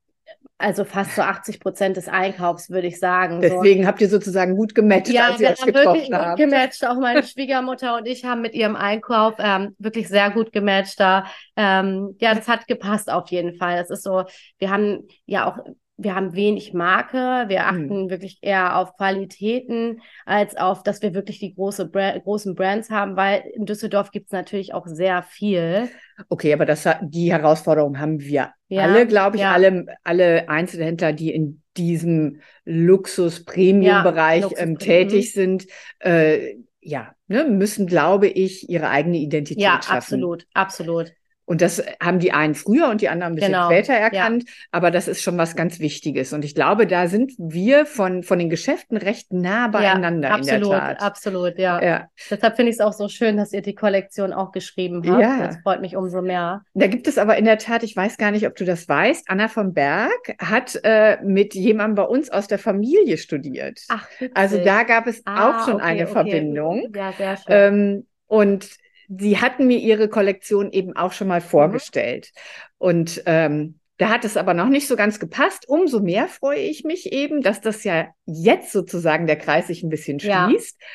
also 0.59 0.85
fast 0.85 1.15
so 1.15 1.23
80 1.23 1.61
Prozent 1.61 1.97
des 1.97 2.09
Einkaufs, 2.09 2.69
würde 2.69 2.89
ich 2.89 2.99
sagen. 2.99 3.41
Deswegen 3.41 3.83
so. 3.83 3.89
habt 3.89 4.01
ihr 4.01 4.09
sozusagen 4.09 4.57
gut 4.57 4.75
gematcht, 4.75 5.09
ja, 5.09 5.29
als 5.29 5.41
ihr 5.41 5.51
euch 5.51 5.61
getroffen 5.61 5.95
wirklich 5.95 6.13
habt. 6.13 6.37
Gut 6.37 6.51
gematcht. 6.51 6.85
Auch 6.85 6.99
meine 6.99 7.23
Schwiegermutter 7.27 7.97
und 7.97 8.07
ich 8.07 8.25
haben 8.25 8.43
mit 8.43 8.55
ihrem 8.55 8.75
Einkauf 8.75 9.35
ähm, 9.39 9.77
wirklich 9.79 10.09
sehr 10.09 10.31
gut 10.31 10.53
gematcht. 10.53 10.99
Da, 10.99 11.27
ähm, 11.57 12.17
ja, 12.19 12.35
das 12.35 12.49
hat 12.49 12.67
gepasst 12.67 13.09
auf 13.09 13.31
jeden 13.31 13.55
Fall. 13.55 13.77
Das 13.77 13.91
ist 13.91 14.03
so, 14.03 14.25
wir 14.59 14.71
haben 14.71 15.07
ja 15.27 15.49
auch 15.49 15.59
wir 16.01 16.15
haben 16.15 16.35
wenig 16.35 16.73
Marke, 16.73 17.45
wir 17.49 17.61
mhm. 17.61 17.67
achten 17.67 18.03
mhm. 18.05 18.11
wirklich 18.11 18.39
eher 18.41 18.77
auf 18.77 18.97
Qualitäten, 18.97 20.01
als 20.25 20.57
auf, 20.57 20.85
dass 20.85 21.03
wir 21.03 21.13
wirklich 21.13 21.41
die 21.41 21.55
große 21.55 21.87
Bra 21.87 22.17
großen 22.17 22.55
Brands 22.55 22.89
haben, 22.89 23.17
weil 23.17 23.43
in 23.53 23.67
Düsseldorf 23.67 24.13
gibt 24.13 24.27
es 24.27 24.33
natürlich 24.33 24.73
auch 24.73 24.87
sehr 24.87 25.23
viel. 25.25 25.89
Okay, 26.29 26.53
aber 26.53 26.67
das, 26.67 26.89
die 27.03 27.33
Herausforderung 27.33 27.99
haben 27.99 28.21
wir 28.21 28.53
ja, 28.69 28.83
alle, 28.83 29.07
glaube 29.07 29.37
ich, 29.37 29.43
ja. 29.43 29.53
alle, 29.53 29.87
alle 30.05 30.49
Einzelhändler, 30.49 31.13
die 31.13 31.35
in 31.35 31.63
diesem 31.77 32.41
Luxus-Premium-Bereich 32.65 34.51
ja, 34.51 34.59
ähm, 34.59 34.79
tätig 34.79 35.35
mhm. 35.35 35.41
sind. 35.41 35.67
Äh, 35.99 36.57
ja, 36.81 37.13
ne, 37.27 37.45
müssen, 37.45 37.87
glaube 37.87 38.29
ich, 38.29 38.69
ihre 38.69 38.89
eigene 38.89 39.19
Identität 39.19 39.63
ja, 39.63 39.83
schaffen. 39.83 39.91
Ja, 39.91 39.97
absolut, 39.97 40.47
absolut. 40.55 41.13
Und 41.49 41.63
das 41.63 41.83
haben 41.99 42.19
die 42.19 42.33
einen 42.33 42.55
früher 42.55 42.91
und 42.91 43.01
die 43.01 43.09
anderen 43.09 43.33
ein 43.33 43.37
bisschen 43.37 43.53
genau. 43.53 43.71
später 43.71 43.95
erkannt. 43.95 44.45
Ja. 44.47 44.55
Aber 44.71 44.91
das 44.91 45.09
ist 45.09 45.23
schon 45.23 45.39
was 45.39 45.57
ganz 45.57 45.81
Wichtiges. 45.81 46.35
Und 46.35 46.45
ich 46.45 46.55
glaube, 46.55 46.87
da 46.87 47.09
sind 47.09 47.33
wir 47.39 47.87
von, 47.87 48.23
von 48.23 48.39
den 48.39 48.51
Geschäften 48.51 48.99
recht 48.99 49.33
nah 49.33 49.69
beieinander 49.69 50.29
ja, 50.29 50.35
absolut, 50.35 50.63
in 50.63 50.71
der 50.71 50.79
Tat. 50.79 51.01
Absolut, 51.01 51.59
ja. 51.59 51.83
ja. 51.83 52.09
Deshalb 52.29 52.57
finde 52.57 52.69
ich 52.69 52.77
es 52.77 52.81
auch 52.83 52.93
so 52.93 53.09
schön, 53.09 53.39
dass 53.39 53.55
ihr 53.55 53.63
die 53.63 53.75
Kollektion 53.75 54.35
auch 54.35 54.53
geschrieben 54.53 55.03
habt. 55.09 55.23
Ja. 55.23 55.47
Das 55.47 55.57
freut 55.63 55.81
mich 55.81 55.97
umso 55.97 56.21
mehr. 56.21 56.65
Da 56.75 56.87
gibt 56.87 57.09
es 57.09 57.17
aber 57.17 57.39
in 57.39 57.47
der 57.47 57.57
Tat, 57.57 57.83
ich 57.83 57.97
weiß 57.97 58.19
gar 58.19 58.31
nicht, 58.31 58.47
ob 58.47 58.55
du 58.55 58.67
das 58.67 58.87
weißt, 58.87 59.31
Anna 59.31 59.49
vom 59.49 59.73
Berg 59.73 60.37
hat 60.39 60.79
äh, 60.85 61.17
mit 61.25 61.55
jemandem 61.55 61.95
bei 61.95 62.03
uns 62.03 62.29
aus 62.29 62.47
der 62.49 62.59
Familie 62.59 63.17
studiert. 63.17 63.81
Ach, 63.89 64.07
witzig. 64.19 64.37
Also 64.37 64.63
da 64.63 64.83
gab 64.83 65.07
es 65.07 65.23
ah, 65.25 65.49
auch 65.49 65.65
schon 65.65 65.77
okay, 65.77 65.85
eine 65.85 66.03
okay. 66.03 66.13
Verbindung. 66.13 66.93
Ja, 66.95 67.13
sehr 67.13 67.37
schön. 67.39 67.47
Ähm, 67.49 68.07
und 68.27 68.69
sie 69.09 69.39
hatten 69.39 69.67
mir 69.67 69.79
ihre 69.79 70.09
Kollektion 70.09 70.71
eben 70.71 70.97
auch 70.97 71.13
schon 71.13 71.29
mal 71.29 71.41
mhm. 71.41 71.45
vorgestellt. 71.47 72.33
Und 72.77 73.23
ähm, 73.27 73.79
da 73.97 74.11
hat 74.11 74.25
es 74.25 74.37
aber 74.37 74.55
noch 74.55 74.69
nicht 74.69 74.87
so 74.87 74.95
ganz 74.95 75.19
gepasst. 75.19 75.69
Umso 75.69 76.01
mehr 76.01 76.29
freue 76.29 76.61
ich 76.61 76.85
mich 76.85 77.13
eben, 77.13 77.43
dass 77.43 77.61
das 77.61 77.83
ja 77.85 78.09
jetzt 78.27 78.73
sozusagen 78.73 79.27
der 79.27 79.37
Kreis 79.37 79.67
sich 79.67 79.83
ein 79.83 79.89
bisschen 79.89 80.21
schließt. 80.21 80.77
Ja. 80.81 80.87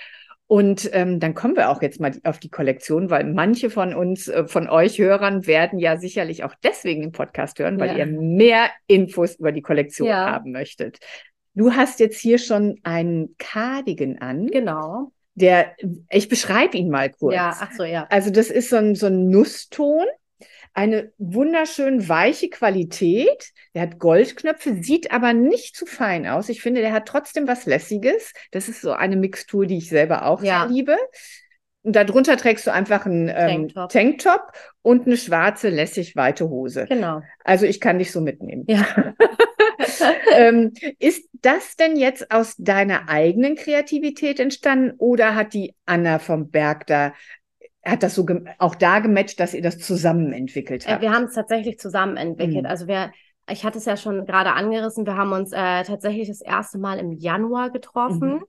Und 0.48 0.90
ähm, 0.94 1.20
dann 1.20 1.34
kommen 1.34 1.56
wir 1.56 1.70
auch 1.70 1.82
jetzt 1.82 2.00
mal 2.00 2.12
auf 2.24 2.38
die 2.38 2.50
Kollektion, 2.50 3.10
weil 3.10 3.24
manche 3.26 3.70
von 3.70 3.94
uns, 3.94 4.28
äh, 4.28 4.48
von 4.48 4.70
euch 4.70 5.00
Hörern, 5.00 5.48
werden 5.48 5.80
ja 5.80 5.98
sicherlich 5.98 6.44
auch 6.44 6.54
deswegen 6.64 7.02
den 7.02 7.12
Podcast 7.12 7.60
hören, 7.60 7.80
weil 7.80 7.98
ja. 7.98 8.00
ihr 8.00 8.06
mehr 8.06 8.70
Infos 8.88 9.36
über 9.36 9.52
die 9.52 9.62
Kollektion 9.62 10.08
ja. 10.08 10.32
haben 10.32 10.52
möchtet. 10.52 11.00
Du 11.56 11.74
hast 11.74 12.00
jetzt 12.00 12.20
hier 12.20 12.38
schon 12.38 12.80
einen 12.84 13.36
Cardigan 13.38 14.20
an. 14.20 14.48
Genau 14.48 15.12
der, 15.36 15.76
ich 16.10 16.30
beschreibe 16.30 16.78
ihn 16.78 16.90
mal 16.90 17.10
kurz. 17.10 17.36
Ja, 17.36 17.56
ach 17.60 17.72
so, 17.76 17.84
ja. 17.84 18.08
Also 18.10 18.30
das 18.30 18.50
ist 18.50 18.70
so 18.70 18.78
ein, 18.78 18.96
so 18.96 19.08
ein 19.08 19.30
Nusston. 19.30 20.06
eine 20.74 21.12
wunderschön 21.18 22.08
weiche 22.10 22.50
Qualität. 22.50 23.52
Der 23.74 23.84
hat 23.84 24.00
Goldknöpfe, 24.00 24.82
sieht 24.82 25.12
aber 25.12 25.34
nicht 25.34 25.76
zu 25.76 25.86
fein 25.86 26.28
aus. 26.28 26.50
Ich 26.50 26.62
finde, 26.62 26.82
der 26.82 26.94
hat 26.94 27.08
trotzdem 27.08 27.48
was 27.48 27.66
Lässiges. 27.66 28.34
Das 28.52 28.70
ist 28.70 28.82
so 28.82 28.92
eine 28.92 29.16
Mixtur, 29.16 29.66
die 29.66 29.78
ich 29.78 29.90
selber 29.90 30.26
auch 30.26 30.44
ja. 30.44 30.66
liebe. 30.66 30.98
Und 31.84 31.96
darunter 31.98 32.38
trägst 32.38 32.66
du 32.66 32.72
einfach 32.72 33.06
einen 33.06 33.28
ähm, 33.28 33.68
Tanktop. 33.68 33.90
Tanktop 33.90 34.52
und 34.82 35.06
eine 35.06 35.18
schwarze, 35.18 35.70
lässig 35.70 36.16
weite 36.16 36.50
Hose. 36.50 36.86
Genau. 36.88 37.22
Also 37.44 37.66
ich 37.66 37.82
kann 37.82 38.00
dich 38.00 38.12
so 38.12 38.22
mitnehmen. 38.22 38.64
Ja. 38.68 38.86
ähm, 40.36 40.74
ist 41.00 41.30
das 41.42 41.76
denn 41.76 41.98
jetzt 41.98 42.32
aus 42.32 42.56
deiner 42.58 43.10
eigenen 43.10 43.56
Kreativität 43.56 44.40
entstanden 44.40 44.94
oder 44.98 45.36
hat 45.36 45.54
die 45.54 45.76
Anna 45.86 46.20
vom 46.20 46.50
Berg 46.50 46.88
da 46.88 47.14
hat 47.86 48.02
das 48.02 48.16
so 48.16 48.26
auch 48.60 48.76
da 48.76 49.00
gematcht, 49.00 49.40
dass 49.40 49.54
ihr 49.54 49.62
das 49.62 49.78
zusammen 49.80 50.32
entwickelt 50.32 50.88
habt? 50.88 51.02
Wir 51.02 51.12
haben 51.12 51.26
es 51.26 51.34
tatsächlich 51.34 51.80
zusammen 51.80 52.16
entwickelt. 52.16 52.64
Mhm. 52.64 52.70
Also 52.70 52.88
wir, 52.88 53.12
ich 53.50 53.66
hatte 53.66 53.78
es 53.78 53.86
ja 53.86 53.98
schon 53.98 54.26
gerade 54.26 54.54
angerissen, 54.54 55.06
wir 55.06 55.18
haben 55.18 55.34
uns 55.34 55.52
äh, 55.52 55.84
tatsächlich 55.84 56.30
das 56.30 56.42
erste 56.42 56.78
Mal 56.78 56.98
im 56.98 57.12
Januar 57.12 57.72
getroffen. 57.72 58.36
Mhm. 58.36 58.46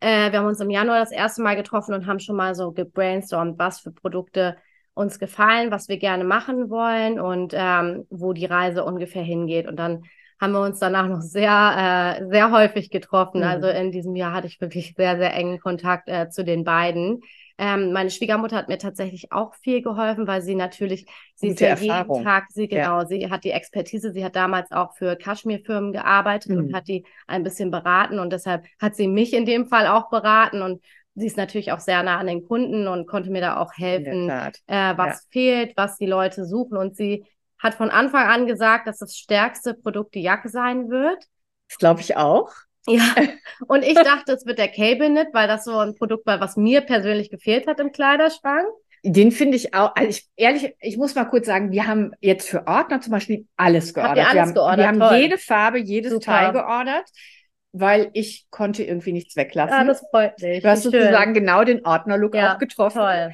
Äh, 0.00 0.32
wir 0.32 0.40
haben 0.40 0.46
uns 0.46 0.60
im 0.60 0.70
Januar 0.70 0.98
das 0.98 1.12
erste 1.12 1.42
Mal 1.42 1.54
getroffen 1.54 1.94
und 1.94 2.06
haben 2.06 2.18
schon 2.18 2.36
mal 2.36 2.54
so 2.54 2.72
gebrainstormt, 2.72 3.58
was 3.58 3.80
für 3.80 3.92
Produkte 3.92 4.56
uns 4.94 5.18
gefallen, 5.18 5.70
was 5.70 5.88
wir 5.88 5.96
gerne 5.96 6.24
machen 6.24 6.68
wollen 6.68 7.18
und 7.18 7.54
ähm, 7.56 8.06
wo 8.10 8.32
die 8.32 8.44
Reise 8.44 8.84
ungefähr 8.84 9.22
hingeht. 9.22 9.66
Und 9.66 9.76
dann 9.76 10.02
haben 10.42 10.54
wir 10.54 10.60
uns 10.60 10.80
danach 10.80 11.06
noch 11.06 11.20
sehr, 11.20 12.18
äh, 12.18 12.26
sehr 12.28 12.50
häufig 12.50 12.90
getroffen. 12.90 13.42
Mhm. 13.42 13.46
Also 13.46 13.68
in 13.68 13.92
diesem 13.92 14.16
Jahr 14.16 14.32
hatte 14.32 14.48
ich 14.48 14.60
wirklich 14.60 14.92
sehr, 14.96 15.16
sehr 15.16 15.32
engen 15.34 15.60
Kontakt 15.60 16.08
äh, 16.08 16.30
zu 16.30 16.42
den 16.42 16.64
beiden. 16.64 17.20
Ähm, 17.58 17.92
meine 17.92 18.10
Schwiegermutter 18.10 18.56
hat 18.56 18.68
mir 18.68 18.78
tatsächlich 18.78 19.30
auch 19.30 19.54
viel 19.54 19.82
geholfen, 19.82 20.26
weil 20.26 20.42
sie 20.42 20.56
natürlich, 20.56 21.06
sie 21.36 21.50
Gute 21.50 21.66
ist 21.66 21.84
ja 21.84 22.00
jeden 22.02 22.24
Tag, 22.24 22.46
sie 22.50 22.66
genau, 22.66 22.98
ja. 22.98 23.06
sie 23.06 23.30
hat 23.30 23.44
die 23.44 23.52
Expertise, 23.52 24.10
sie 24.10 24.24
hat 24.24 24.34
damals 24.34 24.72
auch 24.72 24.96
für 24.96 25.14
Kaschmirfirmen 25.14 25.92
gearbeitet 25.92 26.50
mhm. 26.50 26.58
und 26.58 26.74
hat 26.74 26.88
die 26.88 27.04
ein 27.28 27.44
bisschen 27.44 27.70
beraten 27.70 28.18
und 28.18 28.32
deshalb 28.32 28.64
hat 28.80 28.96
sie 28.96 29.06
mich 29.06 29.34
in 29.34 29.46
dem 29.46 29.66
Fall 29.66 29.86
auch 29.86 30.10
beraten 30.10 30.60
und 30.60 30.82
sie 31.14 31.26
ist 31.26 31.36
natürlich 31.36 31.70
auch 31.70 31.78
sehr 31.78 32.02
nah 32.02 32.18
an 32.18 32.26
den 32.26 32.42
Kunden 32.48 32.88
und 32.88 33.06
konnte 33.06 33.30
mir 33.30 33.42
da 33.42 33.58
auch 33.58 33.74
helfen, 33.74 34.28
äh, 34.28 34.50
was 34.96 35.22
ja. 35.22 35.30
fehlt, 35.30 35.76
was 35.76 35.98
die 35.98 36.06
Leute 36.06 36.46
suchen 36.46 36.76
und 36.76 36.96
sie 36.96 37.26
hat 37.62 37.74
von 37.74 37.90
Anfang 37.90 38.28
an 38.28 38.46
gesagt, 38.46 38.86
dass 38.86 38.98
das 38.98 39.16
stärkste 39.16 39.74
Produkt 39.74 40.14
die 40.14 40.22
Jacke 40.22 40.48
sein 40.48 40.90
wird. 40.90 41.24
Das 41.68 41.78
glaube 41.78 42.00
ich 42.00 42.16
auch. 42.16 42.52
Ja, 42.86 43.14
und 43.68 43.84
ich 43.84 43.94
dachte, 43.94 44.32
es 44.32 44.44
wird 44.44 44.58
der 44.58 44.68
Cable 44.68 45.08
Knit, 45.08 45.28
weil 45.32 45.46
das 45.46 45.64
so 45.64 45.78
ein 45.78 45.94
Produkt 45.94 46.26
war, 46.26 46.40
was 46.40 46.56
mir 46.56 46.80
persönlich 46.80 47.30
gefehlt 47.30 47.66
hat 47.66 47.78
im 47.78 47.92
Kleiderschrank. 47.92 48.66
Den 49.04 49.32
finde 49.32 49.56
ich 49.56 49.74
auch, 49.74 49.94
also 49.96 50.08
ich, 50.10 50.28
ehrlich, 50.36 50.76
ich 50.80 50.96
muss 50.96 51.14
mal 51.14 51.24
kurz 51.24 51.46
sagen, 51.46 51.72
wir 51.72 51.86
haben 51.86 52.12
jetzt 52.20 52.48
für 52.48 52.66
Ordner 52.66 53.00
zum 53.00 53.12
Beispiel 53.12 53.46
alles 53.56 53.94
geordert. 53.94 54.10
Habt 54.10 54.18
ihr 54.18 54.24
alles 54.24 54.34
wir 54.34 54.42
haben, 54.42 54.54
geordert? 54.54 55.00
Wir 55.00 55.06
haben 55.06 55.20
jede 55.20 55.38
Farbe, 55.38 55.78
jedes 55.78 56.12
Super. 56.12 56.24
Teil 56.24 56.52
geordert, 56.52 57.04
weil 57.72 58.10
ich 58.12 58.46
konnte 58.50 58.84
irgendwie 58.84 59.12
nichts 59.12 59.34
weglassen. 59.34 59.76
Ja, 59.76 59.84
das 59.84 60.04
freut 60.10 60.40
mich. 60.40 60.62
Du 60.62 60.68
hast 60.68 60.84
sozusagen 60.84 61.34
genau 61.34 61.64
den 61.64 61.84
Ordnerlook 61.84 62.34
ja, 62.34 62.54
auch 62.54 62.58
getroffen. 62.58 62.98
Toll. 62.98 63.32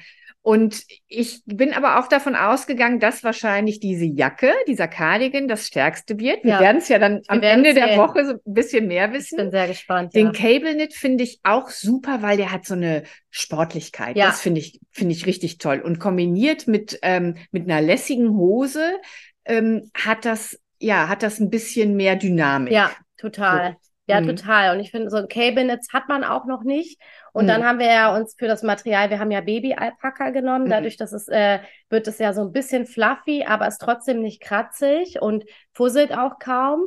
Und 0.49 0.85
ich 1.09 1.43
bin 1.45 1.75
aber 1.75 1.99
auch 1.99 2.09
davon 2.09 2.35
ausgegangen, 2.35 3.01
dass 3.01 3.23
wahrscheinlich 3.23 3.81
diese 3.81 4.07
Jacke, 4.07 4.51
dieser 4.67 4.89
Cardigan, 4.89 5.47
das 5.47 5.67
stärkste 5.67 6.19
wird. 6.19 6.43
Wir 6.43 6.53
ja. 6.53 6.61
werden 6.61 6.79
es 6.79 6.89
ja 6.89 6.99
dann 6.99 7.21
am 7.29 7.43
Ende 7.43 7.75
sehen. 7.75 7.87
der 7.87 7.99
Woche 7.99 8.25
so 8.25 8.33
ein 8.33 8.55
bisschen 8.55 8.87
mehr 8.87 9.13
wissen. 9.13 9.39
Ich 9.39 9.43
bin 9.43 9.51
sehr 9.51 9.69
gespannt. 9.69 10.15
Den 10.15 10.29
ja. 10.29 10.33
Cable 10.33 10.73
Knit 10.73 10.95
finde 10.95 11.25
ich 11.25 11.41
auch 11.43 11.69
super, 11.69 12.23
weil 12.23 12.39
der 12.39 12.51
hat 12.51 12.65
so 12.65 12.73
eine 12.73 13.03
Sportlichkeit. 13.29 14.17
Ja. 14.17 14.29
Das 14.29 14.41
finde 14.41 14.61
ich, 14.61 14.81
finde 14.91 15.15
ich 15.15 15.27
richtig 15.27 15.59
toll. 15.59 15.81
Und 15.81 15.99
kombiniert 16.01 16.67
mit, 16.67 16.99
ähm, 17.03 17.37
mit 17.51 17.71
einer 17.71 17.83
lässigen 17.83 18.31
Hose 18.31 18.97
ähm, 19.45 19.91
hat 19.93 20.25
das, 20.25 20.59
ja, 20.81 21.11
hat 21.11 21.23
das 21.23 21.41
ein 21.41 21.51
bisschen 21.51 21.95
mehr 21.95 22.17
Dynamik. 22.17 22.73
Ja, 22.73 22.91
total. 23.19 23.73
So. 23.73 23.88
Ja, 24.09 24.23
mhm. 24.23 24.29
total. 24.29 24.75
Und 24.75 24.81
ich 24.81 24.91
finde, 24.91 25.11
so 25.11 25.19
ein 25.19 25.29
Cable-Netz 25.29 25.93
hat 25.93 26.09
man 26.09 26.25
auch 26.25 26.47
noch 26.47 26.65
nicht. 26.65 26.99
Und 27.33 27.45
mhm. 27.45 27.49
dann 27.49 27.65
haben 27.65 27.79
wir 27.79 27.93
ja 27.93 28.17
uns 28.17 28.35
für 28.39 28.49
das 28.49 28.63
Material, 28.63 29.11
wir 29.11 29.19
haben 29.19 29.31
ja 29.31 29.43
Baby-Alpaka 29.43 30.31
genommen. 30.31 30.65
Mhm. 30.65 30.71
Dadurch, 30.71 30.97
dass 30.97 31.13
es, 31.13 31.29
äh, 31.29 31.59
wird 31.91 32.09
es 32.09 32.19
ja 32.19 32.33
so 32.33 32.41
ein 32.41 32.53
bisschen 32.53 32.87
fluffy, 32.87 33.45
aber 33.45 33.69
ist 33.69 33.81
trotzdem 33.83 34.23
nicht 34.23 34.41
kratzig 34.41 35.21
und 35.21 35.45
fusselt 35.75 36.17
auch 36.17 36.39
kaum. 36.39 36.87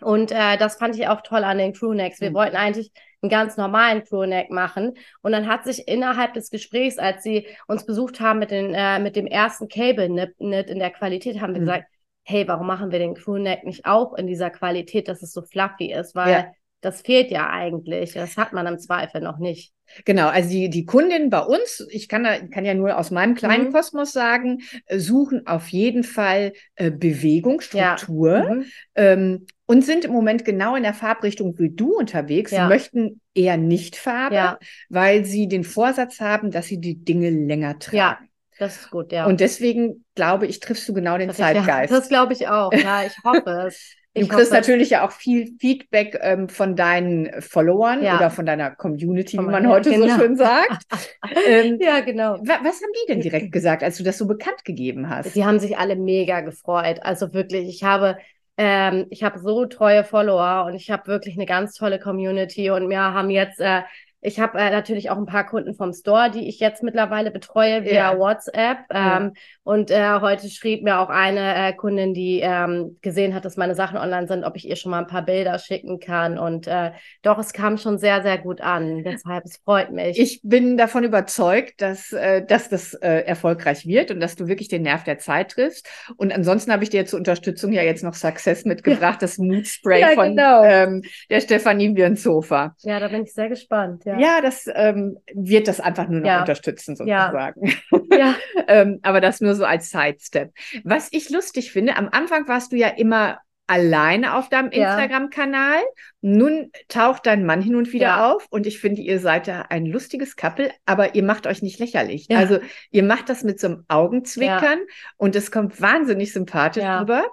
Und 0.00 0.30
äh, 0.30 0.56
das 0.56 0.76
fand 0.76 0.96
ich 0.96 1.08
auch 1.08 1.22
toll 1.22 1.42
an 1.42 1.58
den 1.58 1.72
Crewnecks. 1.72 2.20
Wir 2.20 2.30
mhm. 2.30 2.34
wollten 2.34 2.56
eigentlich 2.56 2.92
einen 3.22 3.30
ganz 3.30 3.56
normalen 3.56 4.04
Crewneck 4.04 4.50
machen. 4.50 4.94
Und 5.22 5.32
dann 5.32 5.48
hat 5.48 5.64
sich 5.64 5.88
innerhalb 5.88 6.34
des 6.34 6.50
Gesprächs, 6.50 6.98
als 6.98 7.24
sie 7.24 7.48
uns 7.66 7.84
besucht 7.84 8.20
haben 8.20 8.38
mit, 8.38 8.52
den, 8.52 8.74
äh, 8.74 9.00
mit 9.00 9.16
dem 9.16 9.26
ersten 9.26 9.66
Cable-Knit 9.66 10.70
in 10.70 10.78
der 10.78 10.90
Qualität, 10.90 11.40
haben 11.40 11.54
wir 11.54 11.62
mhm. 11.62 11.66
gesagt, 11.66 11.93
hey, 12.24 12.48
warum 12.48 12.66
machen 12.66 12.90
wir 12.90 12.98
den 12.98 13.14
Crewneck 13.14 13.64
nicht 13.64 13.84
auch 13.84 14.14
in 14.14 14.26
dieser 14.26 14.50
Qualität, 14.50 15.08
dass 15.08 15.22
es 15.22 15.32
so 15.32 15.42
fluffy 15.42 15.92
ist? 15.92 16.14
Weil 16.14 16.32
ja. 16.32 16.46
das 16.80 17.02
fehlt 17.02 17.30
ja 17.30 17.50
eigentlich. 17.50 18.14
Das 18.14 18.36
hat 18.36 18.52
man 18.52 18.66
im 18.66 18.78
Zweifel 18.78 19.20
noch 19.20 19.38
nicht. 19.38 19.72
Genau, 20.06 20.28
also 20.28 20.48
die, 20.48 20.70
die 20.70 20.86
Kundin 20.86 21.28
bei 21.28 21.40
uns, 21.40 21.86
ich 21.90 22.08
kann, 22.08 22.24
da, 22.24 22.38
kann 22.38 22.64
ja 22.64 22.74
nur 22.74 22.98
aus 22.98 23.10
meinem 23.10 23.34
kleinen 23.34 23.68
mhm. 23.68 23.72
Kosmos 23.72 24.12
sagen, 24.12 24.62
äh, 24.86 24.98
suchen 24.98 25.46
auf 25.46 25.68
jeden 25.68 26.02
Fall 26.02 26.54
äh, 26.76 26.90
Bewegung, 26.90 27.60
Struktur 27.60 28.30
ja. 28.30 28.54
mhm. 28.54 28.64
ähm, 28.94 29.46
und 29.66 29.84
sind 29.84 30.06
im 30.06 30.12
Moment 30.12 30.44
genau 30.44 30.74
in 30.74 30.82
der 30.82 30.94
Farbrichtung 30.94 31.58
wie 31.58 31.70
du 31.70 31.96
unterwegs. 31.96 32.50
Ja. 32.50 32.62
Sie 32.62 32.68
möchten 32.68 33.20
eher 33.34 33.58
nicht 33.58 33.96
Farbe, 33.96 34.34
ja. 34.34 34.58
weil 34.88 35.26
sie 35.26 35.48
den 35.48 35.64
Vorsatz 35.64 36.20
haben, 36.20 36.50
dass 36.50 36.66
sie 36.66 36.80
die 36.80 37.04
Dinge 37.04 37.30
länger 37.30 37.78
tragen. 37.78 38.28
Das 38.58 38.76
ist 38.76 38.90
gut, 38.90 39.12
ja. 39.12 39.26
Und 39.26 39.40
deswegen 39.40 40.04
glaube 40.14 40.46
ich, 40.46 40.60
triffst 40.60 40.88
du 40.88 40.94
genau 40.94 41.18
den 41.18 41.28
das 41.28 41.38
Zeitgeist. 41.38 41.90
ja, 41.90 41.98
das 41.98 42.08
glaube 42.08 42.32
ich 42.32 42.48
auch. 42.48 42.72
Ja, 42.72 43.04
ich 43.04 43.16
hoffe 43.24 43.66
es. 43.68 43.96
Ich 44.16 44.28
du 44.28 44.36
kriegst 44.36 44.52
natürlich 44.52 44.90
ja 44.90 45.04
auch 45.04 45.10
viel 45.10 45.56
Feedback 45.58 46.16
ähm, 46.22 46.48
von 46.48 46.76
deinen 46.76 47.42
Followern 47.42 48.00
ja. 48.00 48.14
oder 48.14 48.30
von 48.30 48.46
deiner 48.46 48.70
Community, 48.70 49.36
von 49.36 49.48
wie 49.48 49.50
man 49.50 49.68
heute 49.68 49.90
genau. 49.90 50.06
so 50.06 50.20
schön 50.20 50.36
sagt. 50.36 50.84
ähm, 51.48 51.78
ja, 51.80 51.98
genau. 51.98 52.34
Wa 52.34 52.60
was 52.62 52.80
haben 52.80 52.92
die 52.94 53.12
denn 53.12 53.20
direkt 53.20 53.50
gesagt, 53.52 53.82
als 53.82 53.98
du 53.98 54.04
das 54.04 54.16
so 54.16 54.28
bekannt 54.28 54.64
gegeben 54.64 55.10
hast? 55.10 55.34
Die 55.34 55.44
haben 55.44 55.58
sich 55.58 55.78
alle 55.78 55.96
mega 55.96 56.42
gefreut. 56.42 57.00
Also 57.02 57.34
wirklich, 57.34 57.68
ich 57.68 57.82
habe 57.82 58.16
ähm, 58.56 59.06
ich 59.10 59.24
habe 59.24 59.40
so 59.40 59.66
treue 59.66 60.04
Follower 60.04 60.66
und 60.66 60.74
ich 60.74 60.92
habe 60.92 61.08
wirklich 61.08 61.36
eine 61.36 61.46
ganz 61.46 61.74
tolle 61.74 61.98
Community 61.98 62.70
und 62.70 62.88
wir 62.88 63.00
haben 63.00 63.30
jetzt 63.30 63.60
äh, 63.60 63.82
ich 64.24 64.40
habe 64.40 64.58
äh, 64.58 64.70
natürlich 64.70 65.10
auch 65.10 65.18
ein 65.18 65.26
paar 65.26 65.44
Kunden 65.44 65.74
vom 65.74 65.92
Store, 65.92 66.30
die 66.30 66.48
ich 66.48 66.58
jetzt 66.58 66.82
mittlerweile 66.82 67.30
betreue 67.30 67.84
via 67.84 68.12
ja. 68.12 68.18
WhatsApp. 68.18 68.78
Ähm, 68.90 68.96
ja. 68.96 69.32
Und 69.62 69.90
äh, 69.90 70.20
heute 70.20 70.48
schrieb 70.48 70.82
mir 70.82 70.98
auch 70.98 71.10
eine 71.10 71.68
äh, 71.68 71.72
Kundin, 71.74 72.14
die 72.14 72.40
ähm, 72.42 72.96
gesehen 73.02 73.34
hat, 73.34 73.44
dass 73.44 73.58
meine 73.58 73.74
Sachen 73.74 73.98
online 73.98 74.26
sind, 74.26 74.44
ob 74.44 74.56
ich 74.56 74.66
ihr 74.66 74.76
schon 74.76 74.90
mal 74.90 75.00
ein 75.00 75.06
paar 75.06 75.26
Bilder 75.26 75.58
schicken 75.58 76.00
kann. 76.00 76.38
Und 76.38 76.66
äh, 76.66 76.92
doch, 77.20 77.38
es 77.38 77.52
kam 77.52 77.76
schon 77.76 77.98
sehr, 77.98 78.22
sehr 78.22 78.38
gut 78.38 78.62
an. 78.62 79.04
Deshalb, 79.04 79.44
es 79.44 79.58
freut 79.58 79.92
mich. 79.92 80.18
Ich 80.18 80.40
bin 80.42 80.78
davon 80.78 81.04
überzeugt, 81.04 81.82
dass, 81.82 82.10
äh, 82.12 82.42
dass 82.42 82.70
das 82.70 82.94
äh, 82.94 83.24
erfolgreich 83.26 83.86
wird 83.86 84.10
und 84.10 84.20
dass 84.20 84.36
du 84.36 84.46
wirklich 84.46 84.68
den 84.68 84.82
Nerv 84.82 85.04
der 85.04 85.18
Zeit 85.18 85.50
triffst. 85.50 85.86
Und 86.16 86.32
ansonsten 86.32 86.72
habe 86.72 86.82
ich 86.82 86.88
dir 86.88 87.04
zur 87.04 87.18
Unterstützung 87.18 87.72
ja 87.72 87.82
jetzt 87.82 88.02
noch 88.02 88.14
Success 88.14 88.64
mitgebracht, 88.64 89.20
das 89.20 89.36
Mood 89.36 89.66
Spray 89.66 90.00
ja, 90.00 90.08
von 90.12 90.30
genau. 90.34 90.64
ähm, 90.64 91.02
der 91.28 91.42
Stefanie 91.42 91.90
Birnzofer. 91.90 92.74
Ja, 92.84 93.00
da 93.00 93.08
bin 93.08 93.24
ich 93.24 93.34
sehr 93.34 93.50
gespannt. 93.50 94.06
Ja. 94.06 94.13
Ja, 94.20 94.40
das 94.40 94.68
ähm, 94.74 95.18
wird 95.32 95.68
das 95.68 95.80
einfach 95.80 96.08
nur 96.08 96.20
noch 96.20 96.28
ja. 96.28 96.40
unterstützen, 96.40 96.96
sozusagen. 96.96 97.66
Ja. 97.90 98.16
ja. 98.16 98.34
ähm, 98.68 99.00
aber 99.02 99.20
das 99.20 99.40
nur 99.40 99.54
so 99.54 99.64
als 99.64 99.90
Sidestep. 99.90 100.52
Was 100.84 101.08
ich 101.12 101.30
lustig 101.30 101.72
finde, 101.72 101.96
am 101.96 102.08
Anfang 102.10 102.48
warst 102.48 102.72
du 102.72 102.76
ja 102.76 102.88
immer 102.88 103.38
alleine 103.66 104.34
auf 104.34 104.48
deinem 104.48 104.70
ja. 104.72 104.90
Instagram-Kanal. 104.90 105.82
Nun 106.20 106.70
taucht 106.88 107.26
dein 107.26 107.46
Mann 107.46 107.62
hin 107.62 107.76
und 107.76 107.92
wieder 107.92 108.06
ja. 108.06 108.32
auf 108.32 108.46
und 108.50 108.66
ich 108.66 108.78
finde, 108.78 109.00
ihr 109.00 109.18
seid 109.20 109.48
da 109.48 109.62
ein 109.62 109.86
lustiges 109.86 110.36
Couple, 110.36 110.70
aber 110.84 111.14
ihr 111.14 111.22
macht 111.22 111.46
euch 111.46 111.62
nicht 111.62 111.78
lächerlich. 111.78 112.26
Ja. 112.28 112.38
Also 112.38 112.58
ihr 112.90 113.02
macht 113.02 113.28
das 113.28 113.42
mit 113.42 113.58
so 113.58 113.68
einem 113.68 113.84
Augenzwickern 113.88 114.80
und 115.16 115.34
es 115.34 115.50
kommt 115.50 115.80
wahnsinnig 115.80 116.32
sympathisch 116.32 116.84
rüber. 116.84 117.24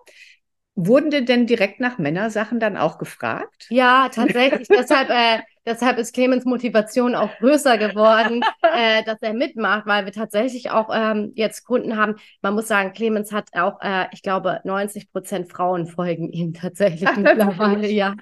Wurden 0.88 1.26
denn 1.26 1.46
direkt 1.46 1.80
nach 1.80 1.98
Männersachen 1.98 2.60
dann 2.60 2.78
auch 2.78 2.98
gefragt? 2.98 3.68
Ja, 3.70 4.10
tatsächlich. 4.10 4.68
Deshalb 4.70 5.10
äh, 5.10 5.42
Deshalb 5.64 6.00
ist 6.00 6.16
Clemens 6.16 6.44
Motivation 6.46 7.14
auch 7.14 7.30
größer 7.38 7.78
geworden, 7.78 8.42
äh, 8.64 9.04
dass 9.04 9.22
er 9.22 9.34
mitmacht, 9.34 9.86
weil 9.86 10.06
wir 10.06 10.12
tatsächlich 10.12 10.72
auch 10.72 10.90
ähm, 10.92 11.34
jetzt 11.36 11.66
Kunden 11.66 11.98
haben. 11.98 12.16
Man 12.42 12.56
muss 12.56 12.68
sagen, 12.68 12.94
Clemens 12.94 13.32
hat 13.32 13.50
auch, 13.54 13.80
äh, 13.82 14.08
ich 14.12 14.24
glaube, 14.24 14.60
90 14.64 15.12
Prozent 15.12 15.52
Frauen 15.52 15.86
folgen 15.86 16.32
ihm 16.32 16.54
tatsächlich 16.54 17.08
mittlerweile. 17.16 17.88
Ja, 17.88 18.16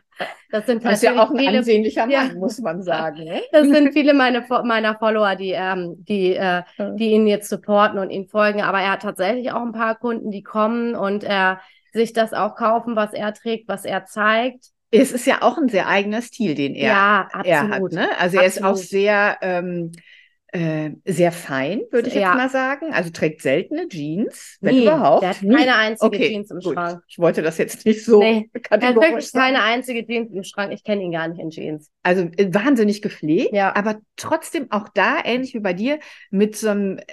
das 0.52 0.66
sind 0.66 0.84
das 0.84 0.96
ist 0.96 1.04
ja 1.04 1.24
auch 1.24 1.32
ein 1.32 1.38
viele, 1.38 1.60
ansehnlicher 1.60 2.02
Mann, 2.02 2.12
ja, 2.12 2.30
muss 2.36 2.60
man 2.60 2.84
sagen. 2.84 3.24
Ne? 3.24 3.42
Das 3.54 3.70
sind 3.70 3.94
viele 3.94 4.14
meine, 4.14 4.46
meiner 4.66 4.98
Follower, 4.98 5.36
die, 5.38 5.52
ähm, 5.52 5.96
die, 6.00 6.36
äh, 6.36 6.64
die 6.78 7.12
ihn 7.12 7.26
jetzt 7.26 7.48
supporten 7.48 8.00
und 8.00 8.10
ihn 8.10 8.28
folgen. 8.28 8.62
Aber 8.62 8.82
er 8.82 8.92
hat 8.92 9.04
tatsächlich 9.04 9.54
auch 9.54 9.62
ein 9.62 9.72
paar 9.72 9.96
Kunden, 9.96 10.30
die 10.30 10.44
kommen 10.44 10.94
und 10.94 11.24
äh, 11.24 11.56
sich 11.94 12.14
das 12.14 12.34
auch 12.34 12.56
kaufen, 12.56 12.96
was 12.96 13.14
er 13.14 13.34
trägt, 13.34 13.68
was 13.68 13.86
er 13.86 14.06
zeigt. 14.06 14.66
Es 14.92 15.12
ist 15.12 15.28
ja 15.28 15.42
auch 15.42 15.58
ein 15.58 15.70
sehr 15.70 15.88
eigener 15.88 16.22
Stil, 16.22 16.56
den 16.56 16.74
er, 16.74 16.92
ja, 16.92 17.44
er 17.44 17.70
hat. 17.70 17.82
Ne? 17.92 18.10
Also 18.20 18.38
absolut. 18.38 18.42
er 18.42 18.46
ist 18.46 18.64
auch 18.64 18.76
sehr, 18.76 19.38
ähm, 19.42 19.92
äh, 20.52 20.92
sehr 21.06 21.32
fein, 21.32 21.82
würde 21.92 22.08
ich 22.08 22.16
jetzt 22.16 22.24
ja. 22.24 22.34
mal 22.34 22.50
sagen. 22.50 22.92
Also 22.92 23.12
trägt 23.12 23.42
seltene 23.42 23.88
Jeans, 23.88 24.58
wenn 24.62 24.76
Nie. 24.76 24.82
überhaupt. 24.84 25.22
Der 25.22 25.30
hat 25.30 25.42
keine 25.42 25.76
einzige 25.76 26.08
okay, 26.08 26.30
Jeans 26.30 26.50
im 26.50 26.60
gut. 26.60 26.74
Schrank. 26.74 27.04
Ich 27.08 27.20
wollte 27.20 27.44
das 27.44 27.60
jetzt 27.60 27.86
nicht 27.86 28.04
so 28.04 28.20
nee, 28.20 28.50
Er 28.72 28.88
hat 28.88 28.96
wirklich 28.96 29.32
keine 29.32 29.62
einzige 29.62 30.06
Jeans 30.08 30.32
im 30.34 30.44
Schrank. 30.44 30.74
Ich 30.74 30.84
kenne 30.84 31.04
ihn 31.04 31.12
gar 31.12 31.28
nicht 31.28 31.40
in 31.40 31.52
Jeans. 31.52 31.92
Also 32.02 32.24
äh, 32.38 32.52
wahnsinnig 32.52 33.04
gepflegt, 33.04 33.54
ja. 33.54 33.76
aber 33.76 34.00
trotzdem 34.16 34.72
auch 34.72 34.90
da, 34.90 35.20
ähnlich 35.24 35.54
wie 35.54 35.60
bei 35.60 35.74
dir, 35.74 36.00
mit 36.32 36.56
so 36.56 36.70
einem 36.70 36.98
äh, 36.98 37.04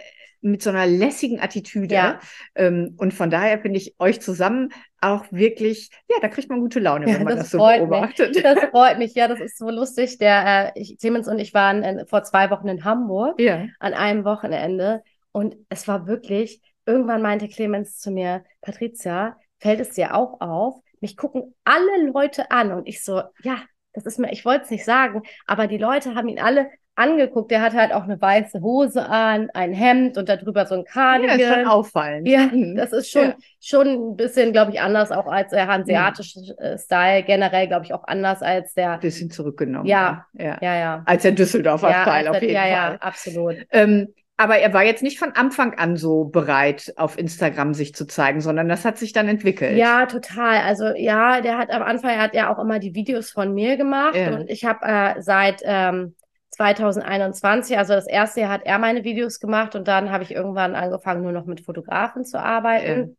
mit 0.47 0.63
so 0.63 0.71
einer 0.71 0.87
lässigen 0.87 1.41
Attitüde. 1.41 1.95
Ja. 1.95 2.21
Ähm, 2.55 2.95
und 2.99 3.13
von 3.13 3.31
daher 3.31 3.59
finde 3.59 3.79
ich 3.79 3.95
euch 3.99 4.21
zusammen 4.21 4.71
auch 5.01 5.25
wirklich, 5.31 5.91
ja, 6.09 6.17
da 6.21 6.29
kriegt 6.29 6.49
man 6.49 6.61
gute 6.61 6.81
Laune, 6.81 7.07
ja, 7.07 7.15
wenn 7.15 7.25
man 7.25 7.37
das, 7.37 7.51
das 7.51 7.53
so 7.53 7.59
beobachtet. 7.59 8.35
Mich. 8.35 8.43
Das 8.43 8.59
freut 8.71 8.99
mich, 8.99 9.15
ja, 9.15 9.29
das 9.29 9.41
ist 9.41 9.59
so 9.59 9.71
lustig. 9.71 10.19
Der 10.19 10.73
äh, 10.75 10.81
ich, 10.81 10.99
Clemens 10.99 11.29
und 11.29 11.39
ich 11.39 11.53
waren 11.53 11.83
in, 11.83 12.07
vor 12.07 12.23
zwei 12.23 12.51
Wochen 12.51 12.69
in 12.69 12.85
Hamburg 12.85 13.41
ja. 13.41 13.67
an 13.81 13.93
einem 13.93 14.25
Wochenende 14.25 15.03
und 15.33 15.57
es 15.69 15.87
war 15.89 16.07
wirklich, 16.07 16.63
irgendwann 16.87 17.23
meinte 17.23 17.49
Clemens 17.49 17.99
zu 17.99 18.11
mir, 18.11 18.45
Patricia, 18.61 19.37
fällt 19.59 19.81
es 19.81 19.91
dir 19.91 20.15
auch 20.15 20.41
auf? 20.41 20.77
Mich 21.01 21.17
gucken 21.17 21.55
alle 21.65 22.11
Leute 22.11 22.51
an 22.51 22.73
und 22.73 22.89
ich 22.89 23.05
so, 23.05 23.23
ja, 23.43 23.59
das 23.93 24.07
ist 24.07 24.19
mir, 24.19 24.33
ich 24.33 24.45
wollte 24.45 24.65
es 24.65 24.71
nicht 24.71 24.85
sagen, 24.85 25.23
aber 25.47 25.67
die 25.67 25.79
Leute 25.79 26.15
haben 26.15 26.29
ihn 26.29 26.39
alle 26.39 26.71
angeguckt. 26.97 27.51
Der 27.51 27.63
hatte 27.63 27.77
halt 27.77 27.93
auch 27.93 28.05
eine 28.05 28.21
weiße 28.21 28.61
Hose 28.61 29.09
an, 29.09 29.51
ein 29.55 29.73
Hemd 29.73 30.19
und 30.19 30.29
darüber 30.29 30.67
so 30.67 30.75
ein 30.75 30.85
Cardigan. 30.85 31.39
Ja, 31.39 31.49
ist 31.49 31.55
schon 31.55 31.67
auffallend. 31.67 32.29
Ja, 32.29 32.47
mhm. 32.47 32.75
das 32.77 32.93
ist 32.93 33.11
schon, 33.11 33.29
ja. 33.29 33.37
schon 33.61 33.87
ein 33.87 34.17
bisschen, 34.17 34.53
glaube 34.53 34.73
ich, 34.73 34.81
anders 34.81 35.13
auch 35.13 35.27
als 35.27 35.51
der 35.51 35.69
hanseatische 35.69 36.41
mhm. 36.41 36.79
Style. 36.79 37.23
Generell, 37.23 37.69
glaube 37.69 37.85
ich, 37.85 37.95
auch 37.95 38.05
anders 38.05 38.43
als 38.43 38.75
der. 38.75 38.93
Ein 38.93 39.01
bisschen 39.01 39.31
zurückgenommen. 39.31 39.87
Ja, 39.87 40.27
ja, 40.33 40.59
ja. 40.61 40.77
ja. 40.77 41.03
Als 41.07 41.23
der 41.23 41.33
Düsseldorfer 41.33 41.91
ja, 41.91 42.03
Style 42.03 42.31
auf 42.31 42.41
jeden 42.41 42.55
ja, 42.55 42.61
Fall. 42.61 42.71
Ja, 42.71 42.93
ja, 42.93 42.99
absolut. 43.01 43.57
Ähm, 43.71 44.09
aber 44.39 44.59
er 44.59 44.75
war 44.75 44.85
jetzt 44.85 45.03
nicht 45.03 45.19
von 45.19 45.33
Anfang 45.33 45.79
an 45.79 45.97
so 45.97 46.25
bereit, 46.25 46.93
auf 46.97 47.19
Instagram 47.19 47.73
sich 47.73 47.95
zu 47.95 48.07
zeigen, 48.07 48.43
sondern 48.43 48.69
das 48.69 48.85
hat 48.85 48.99
sich 48.99 49.15
dann 49.15 49.29
entwickelt. 49.29 49.79
Ja, 49.79 50.05
total. 50.05 50.59
Also 50.59 50.89
ja, 50.95 51.41
der 51.41 51.57
hat 51.57 51.71
am 51.71 51.83
Anfang, 51.83 52.11
er 52.11 52.21
hat 52.21 52.35
ja 52.35 52.55
auch 52.55 52.59
immer 52.59 52.79
die 52.79 52.95
Videos 52.95 53.31
von 53.31 53.55
mir 53.55 53.79
gemacht 53.79 54.15
ja. 54.15 54.35
und 54.35 54.51
ich 54.51 54.67
habe 54.67 54.81
äh, 54.85 55.23
seit 55.23 55.63
ähm, 55.65 56.15
2021, 56.57 57.77
also 57.77 57.93
das 57.93 58.07
erste 58.07 58.41
Jahr 58.41 58.51
hat 58.51 58.63
er 58.65 58.79
meine 58.79 59.05
Videos 59.05 59.41
gemacht 59.41 59.75
und 59.75 59.87
dann 59.89 60.11
habe 60.11 60.25
ich 60.25 60.35
irgendwann 60.35 60.75
angefangen, 60.75 61.23
nur 61.23 61.33
noch 61.33 61.45
mit 61.45 61.61
Fotografen 61.61 62.25
zu 62.25 62.41
arbeiten. 62.41 63.01
Ja. 63.01 63.15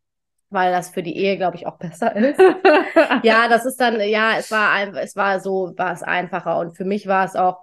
Weil 0.49 0.71
das 0.71 0.89
für 0.89 1.03
die 1.03 1.17
Ehe, 1.17 1.37
glaube 1.37 1.57
ich, 1.57 1.67
auch 1.67 1.77
besser 1.77 2.15
ist. 2.15 2.39
ja, 3.21 3.47
das 3.47 3.65
ist 3.65 3.79
dann, 3.79 3.99
ja, 3.99 4.37
es 4.39 4.49
war, 4.49 4.95
es 4.95 5.15
war 5.15 5.39
so, 5.39 5.73
war 5.75 5.91
es 5.91 6.03
einfacher. 6.03 6.57
Und 6.57 6.75
für 6.75 6.85
mich 6.85 7.05
war 7.05 7.25
es 7.25 7.35
auch, 7.35 7.59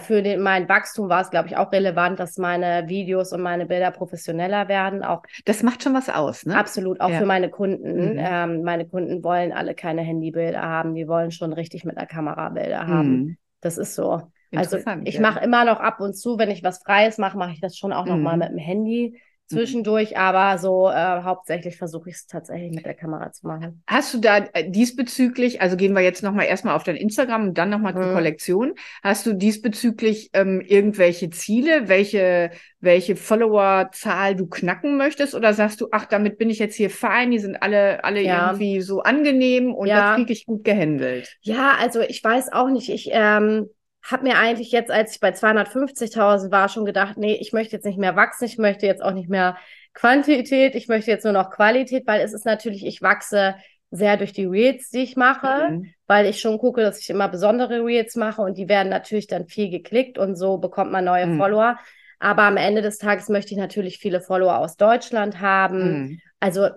für 0.00 0.22
den, 0.22 0.40
mein 0.40 0.68
Wachstum 0.68 1.08
war 1.08 1.20
es, 1.20 1.30
glaube 1.30 1.48
ich, 1.48 1.56
auch 1.56 1.72
relevant, 1.72 2.20
dass 2.20 2.38
meine 2.38 2.88
Videos 2.88 3.32
und 3.32 3.42
meine 3.42 3.66
Bilder 3.66 3.90
professioneller 3.90 4.68
werden. 4.68 5.02
Auch 5.02 5.22
das 5.44 5.64
macht 5.64 5.82
schon 5.82 5.94
was 5.94 6.08
aus, 6.08 6.46
ne? 6.46 6.56
Absolut, 6.56 7.00
auch 7.00 7.10
ja. 7.10 7.18
für 7.18 7.26
meine 7.26 7.50
Kunden. 7.50 8.12
Mhm. 8.12 8.16
Ähm, 8.16 8.62
meine 8.62 8.86
Kunden 8.86 9.24
wollen 9.24 9.52
alle 9.52 9.74
keine 9.74 10.02
Handybilder 10.02 10.62
haben, 10.62 10.94
die 10.94 11.08
wollen 11.08 11.32
schon 11.32 11.52
richtig 11.52 11.84
mit 11.84 11.98
einer 11.98 12.06
Kamera 12.06 12.50
Bilder 12.50 12.86
haben. 12.86 13.10
Mhm. 13.10 13.36
Das 13.60 13.76
ist 13.76 13.96
so. 13.96 14.22
Also 14.56 14.78
ich 15.04 15.14
ja. 15.14 15.20
mache 15.20 15.40
immer 15.40 15.64
noch 15.64 15.80
ab 15.80 16.00
und 16.00 16.14
zu, 16.14 16.38
wenn 16.38 16.50
ich 16.50 16.62
was 16.62 16.82
Freies 16.82 17.18
mache, 17.18 17.38
mache 17.38 17.52
ich 17.52 17.60
das 17.60 17.76
schon 17.76 17.92
auch 17.92 18.04
mhm. 18.04 18.10
noch 18.10 18.18
mal 18.18 18.36
mit 18.36 18.50
dem 18.50 18.58
Handy 18.58 19.20
zwischendurch, 19.46 20.12
mhm. 20.12 20.16
aber 20.16 20.58
so 20.58 20.88
äh, 20.88 21.22
hauptsächlich 21.22 21.76
versuche 21.76 22.08
ich 22.08 22.16
es 22.16 22.26
tatsächlich 22.26 22.72
mit 22.72 22.86
der 22.86 22.94
Kamera 22.94 23.30
zu 23.32 23.46
machen. 23.46 23.82
Hast 23.86 24.14
du 24.14 24.18
da 24.18 24.38
äh, 24.38 24.70
diesbezüglich, 24.70 25.60
also 25.60 25.76
gehen 25.76 25.92
wir 25.92 26.00
jetzt 26.00 26.22
nochmal 26.22 26.46
erstmal 26.46 26.74
auf 26.74 26.82
dein 26.82 26.96
Instagram 26.96 27.48
und 27.48 27.58
dann 27.58 27.70
nochmal 27.70 27.94
mhm. 27.94 28.02
zur 28.02 28.12
Kollektion, 28.12 28.74
hast 29.02 29.26
du 29.26 29.34
diesbezüglich 29.34 30.30
ähm, 30.32 30.62
irgendwelche 30.62 31.30
Ziele, 31.30 31.88
welche, 31.88 32.50
welche 32.80 33.16
Followerzahl 33.16 34.34
du 34.34 34.46
knacken 34.46 34.96
möchtest 34.96 35.34
oder 35.34 35.52
sagst 35.52 35.80
du, 35.80 35.88
ach, 35.92 36.06
damit 36.06 36.38
bin 36.38 36.48
ich 36.48 36.58
jetzt 36.58 36.76
hier 36.76 36.90
fein, 36.90 37.30
die 37.30 37.38
sind 37.38 37.56
alle, 37.56 38.02
alle 38.02 38.22
ja. 38.22 38.46
irgendwie 38.46 38.80
so 38.80 39.02
angenehm 39.02 39.74
und 39.74 39.88
ja. 39.88 40.08
das 40.08 40.16
kriege 40.16 40.32
ich 40.32 40.46
gut 40.46 40.64
gehandelt? 40.64 41.36
Ja, 41.42 41.74
also 41.78 42.00
ich 42.00 42.24
weiß 42.24 42.52
auch 42.52 42.70
nicht, 42.70 42.88
ich 42.88 43.10
ähm, 43.12 43.68
habe 44.04 44.24
mir 44.24 44.36
eigentlich 44.36 44.70
jetzt, 44.70 44.90
als 44.90 45.14
ich 45.14 45.20
bei 45.20 45.30
250.000 45.30 46.50
war, 46.50 46.68
schon 46.68 46.84
gedacht, 46.84 47.16
nee, 47.16 47.36
ich 47.40 47.52
möchte 47.52 47.76
jetzt 47.76 47.86
nicht 47.86 47.98
mehr 47.98 48.16
wachsen, 48.16 48.44
ich 48.44 48.58
möchte 48.58 48.86
jetzt 48.86 49.02
auch 49.02 49.12
nicht 49.12 49.30
mehr 49.30 49.56
Quantität, 49.94 50.74
ich 50.74 50.88
möchte 50.88 51.10
jetzt 51.10 51.24
nur 51.24 51.32
noch 51.32 51.50
Qualität, 51.50 52.06
weil 52.06 52.20
es 52.20 52.32
ist 52.32 52.44
natürlich, 52.44 52.84
ich 52.84 53.00
wachse 53.00 53.54
sehr 53.90 54.16
durch 54.16 54.32
die 54.32 54.44
Reels, 54.44 54.90
die 54.90 55.04
ich 55.04 55.16
mache, 55.16 55.70
mhm. 55.70 55.94
weil 56.06 56.26
ich 56.26 56.40
schon 56.40 56.58
gucke, 56.58 56.82
dass 56.82 57.00
ich 57.00 57.10
immer 57.10 57.28
besondere 57.28 57.84
Reels 57.84 58.16
mache 58.16 58.42
und 58.42 58.58
die 58.58 58.68
werden 58.68 58.88
natürlich 58.88 59.28
dann 59.28 59.46
viel 59.46 59.70
geklickt 59.70 60.18
und 60.18 60.34
so 60.34 60.58
bekommt 60.58 60.90
man 60.90 61.04
neue 61.04 61.26
mhm. 61.26 61.38
Follower. 61.38 61.78
Aber 62.18 62.42
am 62.42 62.56
Ende 62.56 62.82
des 62.82 62.98
Tages 62.98 63.28
möchte 63.28 63.52
ich 63.52 63.58
natürlich 63.58 63.98
viele 63.98 64.20
Follower 64.20 64.58
aus 64.58 64.76
Deutschland 64.76 65.40
haben. 65.40 65.92
Mhm. 65.92 66.20
Also 66.40 66.68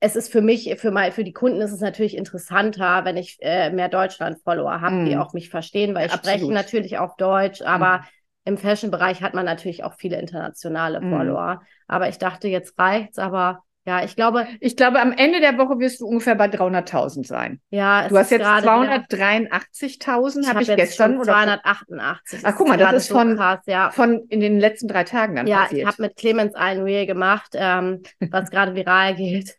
es 0.00 0.16
ist 0.16 0.30
für 0.30 0.42
mich, 0.42 0.74
für, 0.78 0.90
mein, 0.90 1.12
für 1.12 1.24
die 1.24 1.32
Kunden 1.32 1.60
ist 1.60 1.72
es 1.72 1.80
natürlich 1.80 2.16
interessanter, 2.16 3.04
wenn 3.04 3.16
ich 3.16 3.38
äh, 3.40 3.70
mehr 3.70 3.88
Deutschland-Follower 3.88 4.80
habe, 4.80 4.96
mm. 4.96 5.06
die 5.06 5.16
auch 5.16 5.32
mich 5.32 5.50
verstehen, 5.50 5.94
weil 5.94 6.06
ich 6.06 6.12
Absolut. 6.12 6.38
spreche 6.38 6.52
natürlich 6.52 6.98
auch 6.98 7.16
Deutsch, 7.16 7.62
aber 7.62 7.98
mm. 7.98 8.04
im 8.44 8.58
Fashion-Bereich 8.58 9.22
hat 9.22 9.34
man 9.34 9.44
natürlich 9.44 9.82
auch 9.82 9.94
viele 9.94 10.20
internationale 10.20 11.00
mm. 11.00 11.10
Follower. 11.10 11.62
Aber 11.88 12.08
ich 12.08 12.18
dachte, 12.18 12.48
jetzt 12.48 12.78
reicht's, 12.78 13.18
aber 13.18 13.64
ja, 13.88 14.04
ich 14.04 14.16
glaube. 14.16 14.46
Ich 14.60 14.76
glaube, 14.76 15.00
am 15.00 15.12
Ende 15.12 15.40
der 15.40 15.56
Woche 15.56 15.78
wirst 15.78 16.02
du 16.02 16.06
ungefähr 16.06 16.34
bei 16.34 16.44
300.000 16.44 17.26
sein. 17.26 17.58
Ja, 17.70 18.06
du 18.06 18.18
hast 18.18 18.30
jetzt 18.30 18.44
283.000, 18.44 20.46
habe 20.46 20.62
ich, 20.62 20.68
hab 20.68 20.70
ich 20.76 20.76
gestern 20.76 21.16
oder 21.16 21.32
288. 21.32 22.40
Ach, 22.42 22.54
guck 22.54 22.68
mal, 22.68 22.76
das 22.76 22.92
ist 22.92 23.10
von, 23.10 23.30
so 23.30 23.36
krass, 23.36 23.60
ja. 23.64 23.90
von 23.90 24.26
in 24.28 24.40
den 24.40 24.60
letzten 24.60 24.88
drei 24.88 25.04
Tagen 25.04 25.36
dann 25.36 25.46
ja, 25.46 25.62
passiert. 25.62 25.78
Ja, 25.78 25.82
ich 25.84 25.86
habe 25.86 26.02
mit 26.02 26.16
Clemens 26.16 26.54
ein 26.54 26.82
Reel 26.82 27.06
gemacht, 27.06 27.52
ähm, 27.54 28.02
was 28.30 28.50
gerade 28.50 28.74
viral 28.74 29.14
geht. 29.16 29.56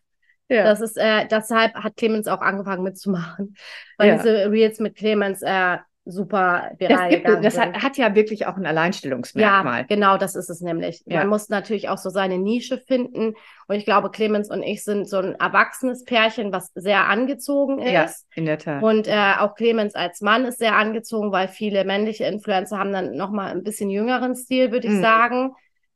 Ja. 0.50 0.64
Das 0.64 0.80
ist, 0.80 0.98
äh, 0.98 1.26
deshalb 1.30 1.74
hat 1.74 1.96
Clemens 1.96 2.26
auch 2.26 2.40
angefangen 2.40 2.82
mitzumachen. 2.82 3.54
Weil 3.96 4.08
ja. 4.08 4.16
diese 4.16 4.50
Reels 4.50 4.80
mit 4.80 4.96
Clemens 4.96 5.42
äh, 5.42 5.78
super 6.04 6.72
viral 6.78 7.10
das, 7.10 7.22
gibt, 7.22 7.44
das 7.44 7.58
hat, 7.58 7.82
hat, 7.82 7.96
ja 7.96 8.14
wirklich 8.14 8.46
auch 8.46 8.56
ein 8.56 8.66
Alleinstellungsmerkmal. 8.66 9.80
Ja, 9.80 9.86
genau, 9.86 10.16
das 10.16 10.34
ist 10.34 10.50
es 10.50 10.60
nämlich. 10.60 11.02
Ja. 11.06 11.18
Man 11.18 11.28
muss 11.28 11.48
natürlich 11.48 11.88
auch 11.88 11.98
so 11.98 12.10
seine 12.10 12.38
Nische 12.38 12.78
finden. 12.78 13.34
Und 13.68 13.76
ich 13.76 13.84
glaube, 13.84 14.10
Clemens 14.10 14.50
und 14.50 14.62
ich 14.62 14.82
sind 14.82 15.08
so 15.08 15.18
ein 15.18 15.34
erwachsenes 15.36 16.04
Pärchen, 16.04 16.52
was 16.52 16.72
sehr 16.74 17.06
angezogen 17.06 17.80
ist. 17.80 17.92
Ja, 17.92 18.08
in 18.34 18.46
der 18.46 18.58
Tat. 18.58 18.82
Und 18.82 19.06
äh, 19.06 19.34
auch 19.38 19.54
Clemens 19.54 19.94
als 19.94 20.20
Mann 20.20 20.44
ist 20.46 20.58
sehr 20.58 20.76
angezogen, 20.76 21.32
weil 21.32 21.48
viele 21.48 21.84
männliche 21.84 22.24
Influencer 22.24 22.78
haben 22.78 22.92
dann 22.92 23.14
nochmal 23.14 23.52
ein 23.52 23.62
bisschen 23.62 23.90
jüngeren 23.90 24.34
Stil, 24.34 24.72
würde 24.72 24.88
ich 24.88 24.94
mhm. 24.94 25.02
sagen. 25.02 25.52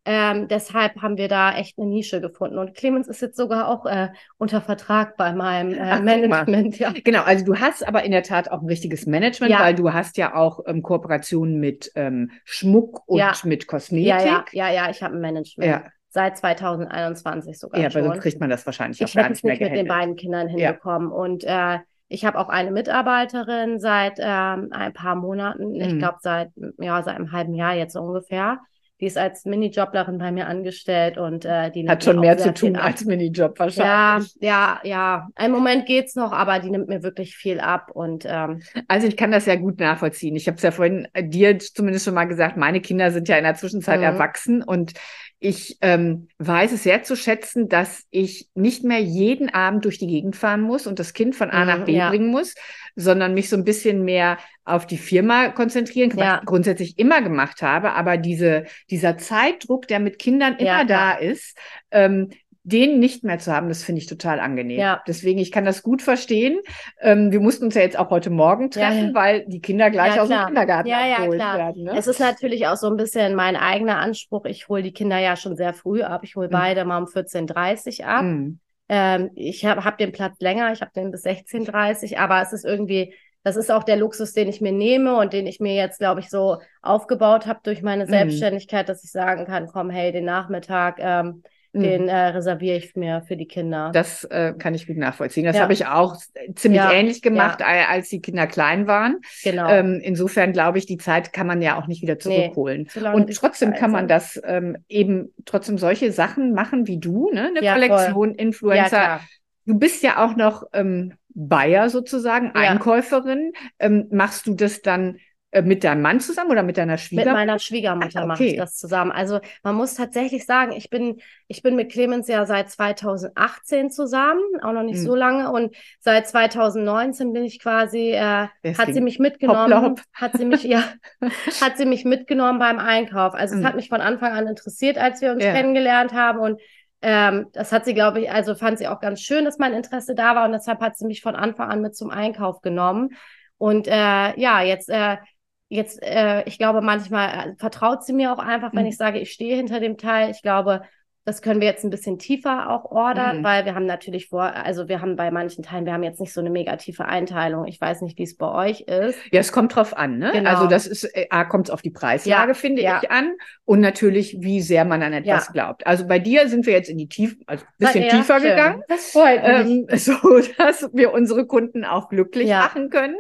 Ähm, 0.07 0.49
deshalb 0.49 1.01
haben 1.01 1.17
wir 1.17 1.29
da 1.29 1.57
echt 1.57 1.79
eine 1.79 1.87
Nische 1.87 2.21
gefunden. 2.21 2.59
Und 2.59 2.75
Clemens 2.75 3.09
ist 3.09 3.23
jetzt 3.23 3.37
sogar 3.37 3.69
auch 3.69 3.87
äh, 3.87 4.09
unter 4.37 4.61
Vertrag 4.61 5.17
bei 5.17 5.33
meinem 5.33 5.73
äh, 5.73 5.81
Ach, 5.81 6.01
Management. 6.03 6.79
Ja. 6.79 6.93
Genau, 7.05 7.23
also 7.23 7.45
du 7.45 7.57
hast 7.57 7.87
aber 7.87 8.03
in 8.05 8.13
der 8.13 8.23
Tat 8.23 8.51
auch 8.51 8.61
ein 8.61 8.67
richtiges 8.67 9.07
Management, 9.07 9.53
ja. 9.53 9.61
weil 9.61 9.75
du 9.75 9.93
hast 9.93 10.19
ja 10.19 10.35
auch 10.35 10.61
ähm, 10.67 10.83
Kooperationen 10.83 11.59
mit 11.59 11.91
ähm, 11.95 12.31
Schmuck 12.45 13.03
und 13.07 13.19
ja. 13.19 13.33
mit 13.45 13.67
Kosmetik. 13.67 14.07
Ja, 14.07 14.45
ja, 14.53 14.71
ja, 14.71 14.91
ich 14.91 15.03
habe 15.03 15.15
ein 15.15 15.21
Management. 15.21 15.71
Ja. 15.71 15.85
Seit 16.11 16.37
2021 16.37 17.59
sogar 17.59 17.81
ja, 17.81 17.91
schon. 17.91 18.03
Ja, 18.03 18.07
aber 18.07 18.17
so 18.17 18.21
kriegt 18.21 18.41
man 18.41 18.51
das 18.51 18.65
wahrscheinlich 18.67 19.01
ich 19.01 19.09
auch 19.09 19.15
gar 19.15 19.31
nicht 19.31 19.43
mehr 19.43 19.55
Ich 19.55 19.61
hätte 19.61 19.71
es 19.71 19.71
nicht 19.73 19.85
mit 19.85 19.91
den 19.91 19.99
beiden 19.99 20.17
Kindern 20.17 20.49
hinbekommen. 20.49 21.11
Und 21.11 21.45
äh, 21.45 21.79
ich 22.09 22.25
habe 22.25 22.39
auch 22.39 22.51
eine 22.51 22.71
Mitarbeiterin 22.71 23.81
seit 23.81 24.19
ähm, 24.19 24.69
ein 24.71 24.93
paar 24.93 25.17
Monaten, 25.17 25.73
mhm. 25.73 25.81
ich 25.81 25.99
glaube 25.99 26.19
seit, 26.21 26.51
ja, 26.79 27.03
seit 27.03 27.17
einem 27.17 27.33
halben 27.33 27.55
Jahr 27.55 27.75
jetzt 27.75 27.97
ungefähr. 27.97 28.61
Die 29.01 29.07
ist 29.07 29.19
als 29.19 29.45
Minijoblerin 29.45 30.19
bei 30.19 30.31
mir 30.31 30.47
angestellt 30.47 31.19
und 31.19 31.45
äh, 31.45 31.71
die 31.71 31.89
hat 31.89 32.05
schon 32.05 32.21
mehr 32.21 32.39
zu 32.39 32.55
tun 32.55 32.77
als 32.77 33.05
Minijob 33.05 33.59
wahrscheinlich. 33.59 34.35
Ja, 34.41 34.79
ja, 34.81 34.81
ja. 34.85 35.29
Ein 35.35 35.51
Moment 35.51 35.87
geht's 35.87 36.15
noch, 36.15 36.33
aber 36.33 36.61
die 36.61 36.71
nimmt 36.71 36.89
mir 36.89 37.03
wirklich 37.03 37.37
viel 37.37 37.59
ab 37.59 37.91
und 37.93 38.25
ähm, 38.27 38.63
also 38.87 39.09
ich 39.09 39.17
kann 39.17 39.33
das 39.33 39.47
ja 39.47 39.57
gut 39.57 39.81
nachvollziehen. 39.81 40.37
Ich 40.37 40.47
habe 40.47 40.57
es 40.57 40.63
ja 40.63 40.71
vorhin 40.71 41.09
äh, 41.13 41.25
dir 41.27 41.59
zumindest 41.59 42.05
schon 42.05 42.15
mal 42.15 42.25
gesagt. 42.25 42.57
Meine 42.57 42.81
Kinder 42.81 43.11
sind 43.11 43.29
ja 43.29 43.37
in 43.37 43.45
der 43.45 43.55
Zwischenzeit 43.55 43.99
mhm. 43.99 44.05
erwachsen 44.05 44.63
und 44.63 44.93
ich 45.41 45.79
ähm, 45.83 46.29
weiß 46.39 46.73
es 46.73 46.85
sehr 46.85 47.03
zu 47.03 47.17
schätzen, 47.17 47.69
dass 47.69 48.05
ich 48.11 48.49
nicht 48.55 48.85
mehr 48.85 49.01
jeden 49.01 49.53
Abend 49.53 49.85
durch 49.85 49.99
die 49.99 50.07
Gegend 50.07 50.37
fahren 50.37 50.63
muss 50.63 50.87
und 50.87 50.99
das 50.99 51.13
Kind 51.13 51.37
von 51.37 51.51
A 51.51 51.65
nach 51.65 51.81
mhm, 51.81 51.85
B 51.85 51.93
ja. 51.97 52.09
bringen 52.09 52.31
muss, 52.31 52.55
sondern 52.97 53.35
mich 53.35 53.49
so 53.49 53.57
ein 53.57 53.65
bisschen 53.65 54.05
mehr 54.05 54.39
auf 54.65 54.87
die 54.87 54.97
Firma 54.97 55.51
konzentrieren, 55.51 56.11
was 56.15 56.25
ja. 56.25 56.39
ich 56.39 56.47
grundsätzlich 56.47 56.99
immer 56.99 57.21
gemacht 57.21 57.61
habe. 57.63 57.93
Aber 57.93 58.17
diese, 58.17 58.65
dieser 58.91 59.19
Zeitdruck, 59.19 59.87
der 59.89 60.01
mit 60.01 60.19
Kindern 60.19 60.57
immer 60.57 60.79
ja, 60.81 60.85
da 60.85 61.13
ist, 61.13 61.59
ähm, 61.91 62.31
den 62.65 62.99
nicht 62.99 63.25
mehr 63.25 63.39
zu 63.39 63.53
haben, 63.53 63.69
das 63.69 63.83
finde 63.83 64.01
ich 64.01 64.07
total 64.07 64.41
angenehm. 64.41 64.81
Ja. 64.81 65.03
Deswegen, 65.07 65.39
ich 65.39 65.53
kann 65.53 65.67
das 65.67 65.83
gut 65.83 66.01
verstehen. 66.01 66.59
Ähm, 67.01 67.31
wir 67.31 67.41
mussten 67.41 67.67
uns 67.67 67.75
ja 67.75 67.83
jetzt 67.83 67.99
auch 67.99 68.09
heute 68.09 68.31
Morgen 68.31 68.71
treffen, 68.71 68.99
ja, 68.99 69.07
ja. 69.09 69.15
weil 69.15 69.45
die 69.47 69.61
Kinder 69.61 69.91
gleich 69.91 70.19
aus 70.19 70.29
dem 70.29 70.47
Kindergarten 70.47 70.89
ja, 70.89 71.07
ja, 71.07 71.29
klar. 71.29 71.59
werden. 71.59 71.85
Ne? 71.85 71.93
Es 71.97 72.07
ist 72.07 72.21
natürlich 72.21 72.67
auch 72.67 72.77
so 72.77 72.89
ein 72.89 72.97
bisschen 72.97 73.35
mein 73.35 73.57
eigener 73.57 73.99
Anspruch. 73.99 74.47
Ich 74.47 74.69
hole 74.69 74.83
die 74.83 74.95
Kinder 74.95 75.19
ja 75.19 75.37
schon 75.37 75.57
sehr 75.57 75.75
früh 75.75 76.03
ab. 76.03 76.23
Ich 76.25 76.37
hole 76.37 76.49
mhm. 76.49 76.53
beide 76.53 76.85
mal 76.87 76.99
um 76.99 77.05
14.30 77.05 78.01
Uhr 78.01 78.09
ab. 78.09 78.23
Mhm. 78.25 78.61
Ähm, 78.89 79.31
ich 79.35 79.67
habe 79.67 79.85
hab 79.85 79.99
den 79.99 80.13
Platz 80.13 80.41
länger, 80.41 80.73
ich 80.73 80.81
habe 80.81 80.91
den 80.95 81.11
bis 81.11 81.25
16.30 81.25 82.19
aber 82.19 82.43
es 82.43 82.53
ist 82.53 82.65
irgendwie, 82.65 83.15
das 83.43 83.57
ist 83.57 83.71
auch 83.71 83.85
der 83.85 83.97
Luxus, 83.97 84.33
den 84.33 84.49
ich 84.49 84.61
mir 84.61 84.73
nehme 84.73 85.17
und 85.17 85.33
den 85.33 85.47
ich 85.47 85.61
mir 85.61 85.75
jetzt, 85.75 85.99
glaube 85.99 86.21
ich, 86.21 86.31
so 86.31 86.59
aufgebaut 86.83 87.47
habe 87.47 87.61
durch 87.63 87.83
meine 87.83 88.07
mhm. 88.07 88.11
Selbstständigkeit, 88.11 88.89
dass 88.89 89.05
ich 89.05 89.11
sagen 89.11 89.45
kann, 89.45 89.69
komm, 89.69 89.91
hey, 89.91 90.13
den 90.13 90.25
Nachmittag, 90.25 90.97
ähm, 90.99 91.27
mhm. 91.27 91.43
Den 91.83 92.09
äh, 92.09 92.27
reserviere 92.29 92.77
ich 92.77 92.95
mir 92.95 93.23
für 93.27 93.37
die 93.37 93.47
Kinder. 93.47 93.91
Das 93.93 94.25
äh, 94.25 94.55
kann 94.59 94.75
ich 94.75 94.87
gut 94.87 94.97
nachvollziehen. 94.97 95.45
Das 95.45 95.57
ja. 95.57 95.63
habe 95.63 95.73
ich 95.73 95.87
auch 95.87 96.17
ziemlich 96.55 96.81
ja. 96.81 96.93
ähnlich 96.93 97.21
gemacht, 97.21 97.61
ja. 97.61 97.89
als 97.89 98.09
die 98.09 98.21
Kinder 98.21 98.47
klein 98.47 98.87
waren. 98.87 99.19
Genau. 99.43 99.69
Ähm, 99.69 100.01
insofern 100.03 100.53
glaube 100.53 100.79
ich, 100.79 100.87
die 100.87 100.99
Zeit 100.99 101.33
kann 101.33 101.47
man 101.47 101.61
ja 101.61 101.79
auch 101.79 101.87
nicht 101.87 102.03
wieder 102.03 102.19
zurückholen. 102.19 102.89
Nee, 102.95 103.09
und 103.09 103.35
trotzdem 103.35 103.75
kann 103.75 103.91
man 103.91 104.09
das 104.09 104.41
ähm, 104.45 104.77
eben 104.89 105.35
trotzdem 105.45 105.79
solche 105.79 106.13
Sachen 106.13 106.53
machen 106.53 106.87
wie 106.87 106.99
du, 106.99 107.31
ne? 107.31 107.53
Eine 107.57 107.73
Kollektion, 107.73 108.31
voll. 108.31 108.35
Influencer. 108.37 109.21
Du 109.67 109.79
bist 109.79 110.03
ja 110.03 110.25
auch 110.25 110.37
noch 110.37 110.65
ähm, 110.73 111.15
Buyer 111.35 111.91
sozusagen. 111.91 112.53
Einkäuferin. 112.53 113.53
Ähm, 113.79 114.07
machst 114.11 114.47
du 114.47 114.55
das 114.55 114.83
dann 114.83 115.19
mit 115.63 115.85
deinem 115.85 116.03
Mann 116.03 116.21
zusammen 116.21 116.51
oder 116.51 116.63
mit 116.63 116.77
deiner 116.77 116.99
Schwiegermutter? 116.99 117.31
Mit 117.31 117.47
meiner 117.47 117.59
Schwiegermutter 117.59 118.21
okay. 118.21 118.27
mache 118.27 118.45
ich 118.45 118.57
das 118.57 118.77
zusammen. 118.77 119.13
Also 119.13 119.41
man 119.63 119.75
muss 119.75 119.95
tatsächlich 119.95 120.47
sagen, 120.47 120.73
ich 120.73 120.91
bin, 120.91 121.21
ich 121.49 121.63
bin 121.63 121.77
mit 121.77 121.93
Clemens 121.93 122.29
ja 122.29 122.45
seit 122.47 122.71
2018 122.71 123.91
zusammen, 123.91 124.43
auch 124.63 124.73
noch 124.73 124.83
nicht 124.83 124.99
hm. 124.99 125.05
so 125.05 125.15
lange. 125.15 125.51
Und 125.53 125.75
seit 126.01 126.27
2019 126.29 127.33
bin 127.33 127.45
ich 127.45 127.61
quasi, 127.61 128.11
äh, 128.11 128.49
hat 128.77 128.93
sie 128.93 129.01
mich 129.01 129.19
mitgenommen, 129.19 129.75
hopp, 129.75 129.99
hopp. 129.99 130.01
hat 130.13 130.37
sie 130.37 130.45
mich, 130.45 130.65
ja, 130.65 130.83
hat 131.61 131.77
sie 131.77 131.87
mich 131.87 132.05
mitgenommen 132.05 132.59
beim 132.59 132.79
Einkauf. 132.79 133.35
Also 133.35 133.55
hm. 133.55 133.61
es 133.61 133.67
hat 133.67 133.77
mich 133.77 133.89
von 133.89 134.01
Anfang 134.01 134.33
an 134.33 134.47
interessiert, 134.47 134.99
als 134.99 135.21
wir 135.21 135.33
uns 135.33 135.45
ja. 135.45 135.53
kennengelernt 135.53 136.13
haben. 136.13 136.41
Und 136.41 136.61
ähm, 137.03 137.49
das 137.53 137.71
hat 137.71 137.85
sie, 137.85 137.93
glaube 137.93 138.23
ich, 138.23 138.31
also 138.31 138.55
fand 138.55 138.79
sie 138.79 138.89
auch 138.89 138.99
ganz 138.99 139.21
schön, 139.21 139.45
dass 139.45 139.59
mein 139.59 139.75
Interesse 139.75 140.15
da 140.15 140.35
war 140.35 140.47
und 140.47 140.53
deshalb 140.53 140.81
hat 140.81 140.97
sie 140.97 141.07
mich 141.07 141.21
von 141.21 141.37
Anfang 141.37 141.71
an 141.71 141.83
mit 141.83 141.95
zum 141.95 142.11
Einkauf 142.11 142.63
genommen. 142.63 143.11
Und 143.59 143.87
äh, 143.87 144.39
ja, 144.41 144.63
jetzt, 144.63 144.89
äh, 144.89 145.19
jetzt, 145.69 146.03
äh, 146.03 146.45
ich 146.45 146.59
glaube, 146.59 146.81
manchmal 146.81 147.51
äh, 147.51 147.57
vertraut 147.57 148.05
sie 148.05 148.13
mir 148.13 148.33
auch 148.33 148.39
einfach, 148.39 148.73
wenn 148.75 148.83
mhm. 148.83 148.89
ich 148.89 148.97
sage, 148.97 149.19
ich 149.19 149.33
stehe 149.33 149.57
hinter 149.57 149.81
dem 149.81 149.97
Teil. 149.97 150.31
Ich 150.31 150.43
glaube, 150.43 150.83
das 151.25 151.41
können 151.41 151.61
wir 151.61 151.69
jetzt 151.69 151.85
ein 151.85 151.91
bisschen 151.91 152.19
tiefer 152.19 152.71
auch 152.71 152.85
ordern, 152.91 153.39
mhm. 153.39 153.45
weil 153.45 153.65
wir 153.65 153.75
haben 153.75 153.87
natürlich 153.87 154.29
vor, 154.29 154.43
also 154.43 154.89
wir 154.89 155.01
haben 155.01 155.17
bei 155.17 155.31
manchen 155.31 155.65
Teilen, 155.65 155.87
wir 155.87 155.95
haben 155.95 156.03
jetzt 156.03 156.21
nicht 156.21 156.35
so 156.35 156.41
eine 156.41 156.51
mega 156.51 156.77
tiefe 156.77 157.07
Einteilung. 157.07 157.67
Ich 157.67 157.81
weiß 157.81 158.03
nicht, 158.03 158.19
wie 158.19 158.25
es 158.25 158.37
bei 158.37 158.69
euch 158.69 158.83
ist. 158.83 159.19
Ja, 159.33 159.41
es 159.41 159.51
kommt 159.51 159.75
drauf 159.75 159.97
an, 159.97 160.19
ne? 160.19 160.33
Genau. 160.33 160.51
Also 160.51 160.67
das 160.67 160.87
ist, 160.87 161.05
äh, 161.05 161.27
A, 161.31 161.45
kommt 161.45 161.69
es 161.69 161.71
auf 161.71 161.81
die 161.81 161.91
Preislage, 161.91 162.49
ja, 162.49 162.55
finde 162.55 162.83
ja. 162.83 163.01
ich, 163.03 163.11
an. 163.11 163.33
Und 163.65 163.81
natürlich, 163.81 164.37
wie 164.41 164.61
sehr 164.61 164.85
man 164.85 165.03
an 165.03 165.15
etwas 165.15 165.47
ja. 165.47 165.53
glaubt. 165.53 165.87
Also 165.87 166.07
bei 166.07 166.19
dir 166.19 166.47
sind 166.51 166.67
wir 166.67 166.75
jetzt 166.75 166.91
in 166.91 166.99
die 166.99 167.09
Tiefe, 167.09 167.37
also 167.47 167.65
ein 167.65 167.69
bisschen 167.79 168.11
tiefer 168.11 168.41
schön. 168.41 168.51
gegangen. 168.51 168.83
Das 168.89 169.11
freut 169.11 169.43
mich. 169.43 169.89
Ähm, 169.89 169.89
so, 169.97 170.13
dass 170.59 170.91
wir 170.93 171.15
unsere 171.15 171.47
Kunden 171.47 171.87
auch 171.87 172.11
glücklich 172.11 172.51
machen 172.51 172.91
können. 172.91 173.17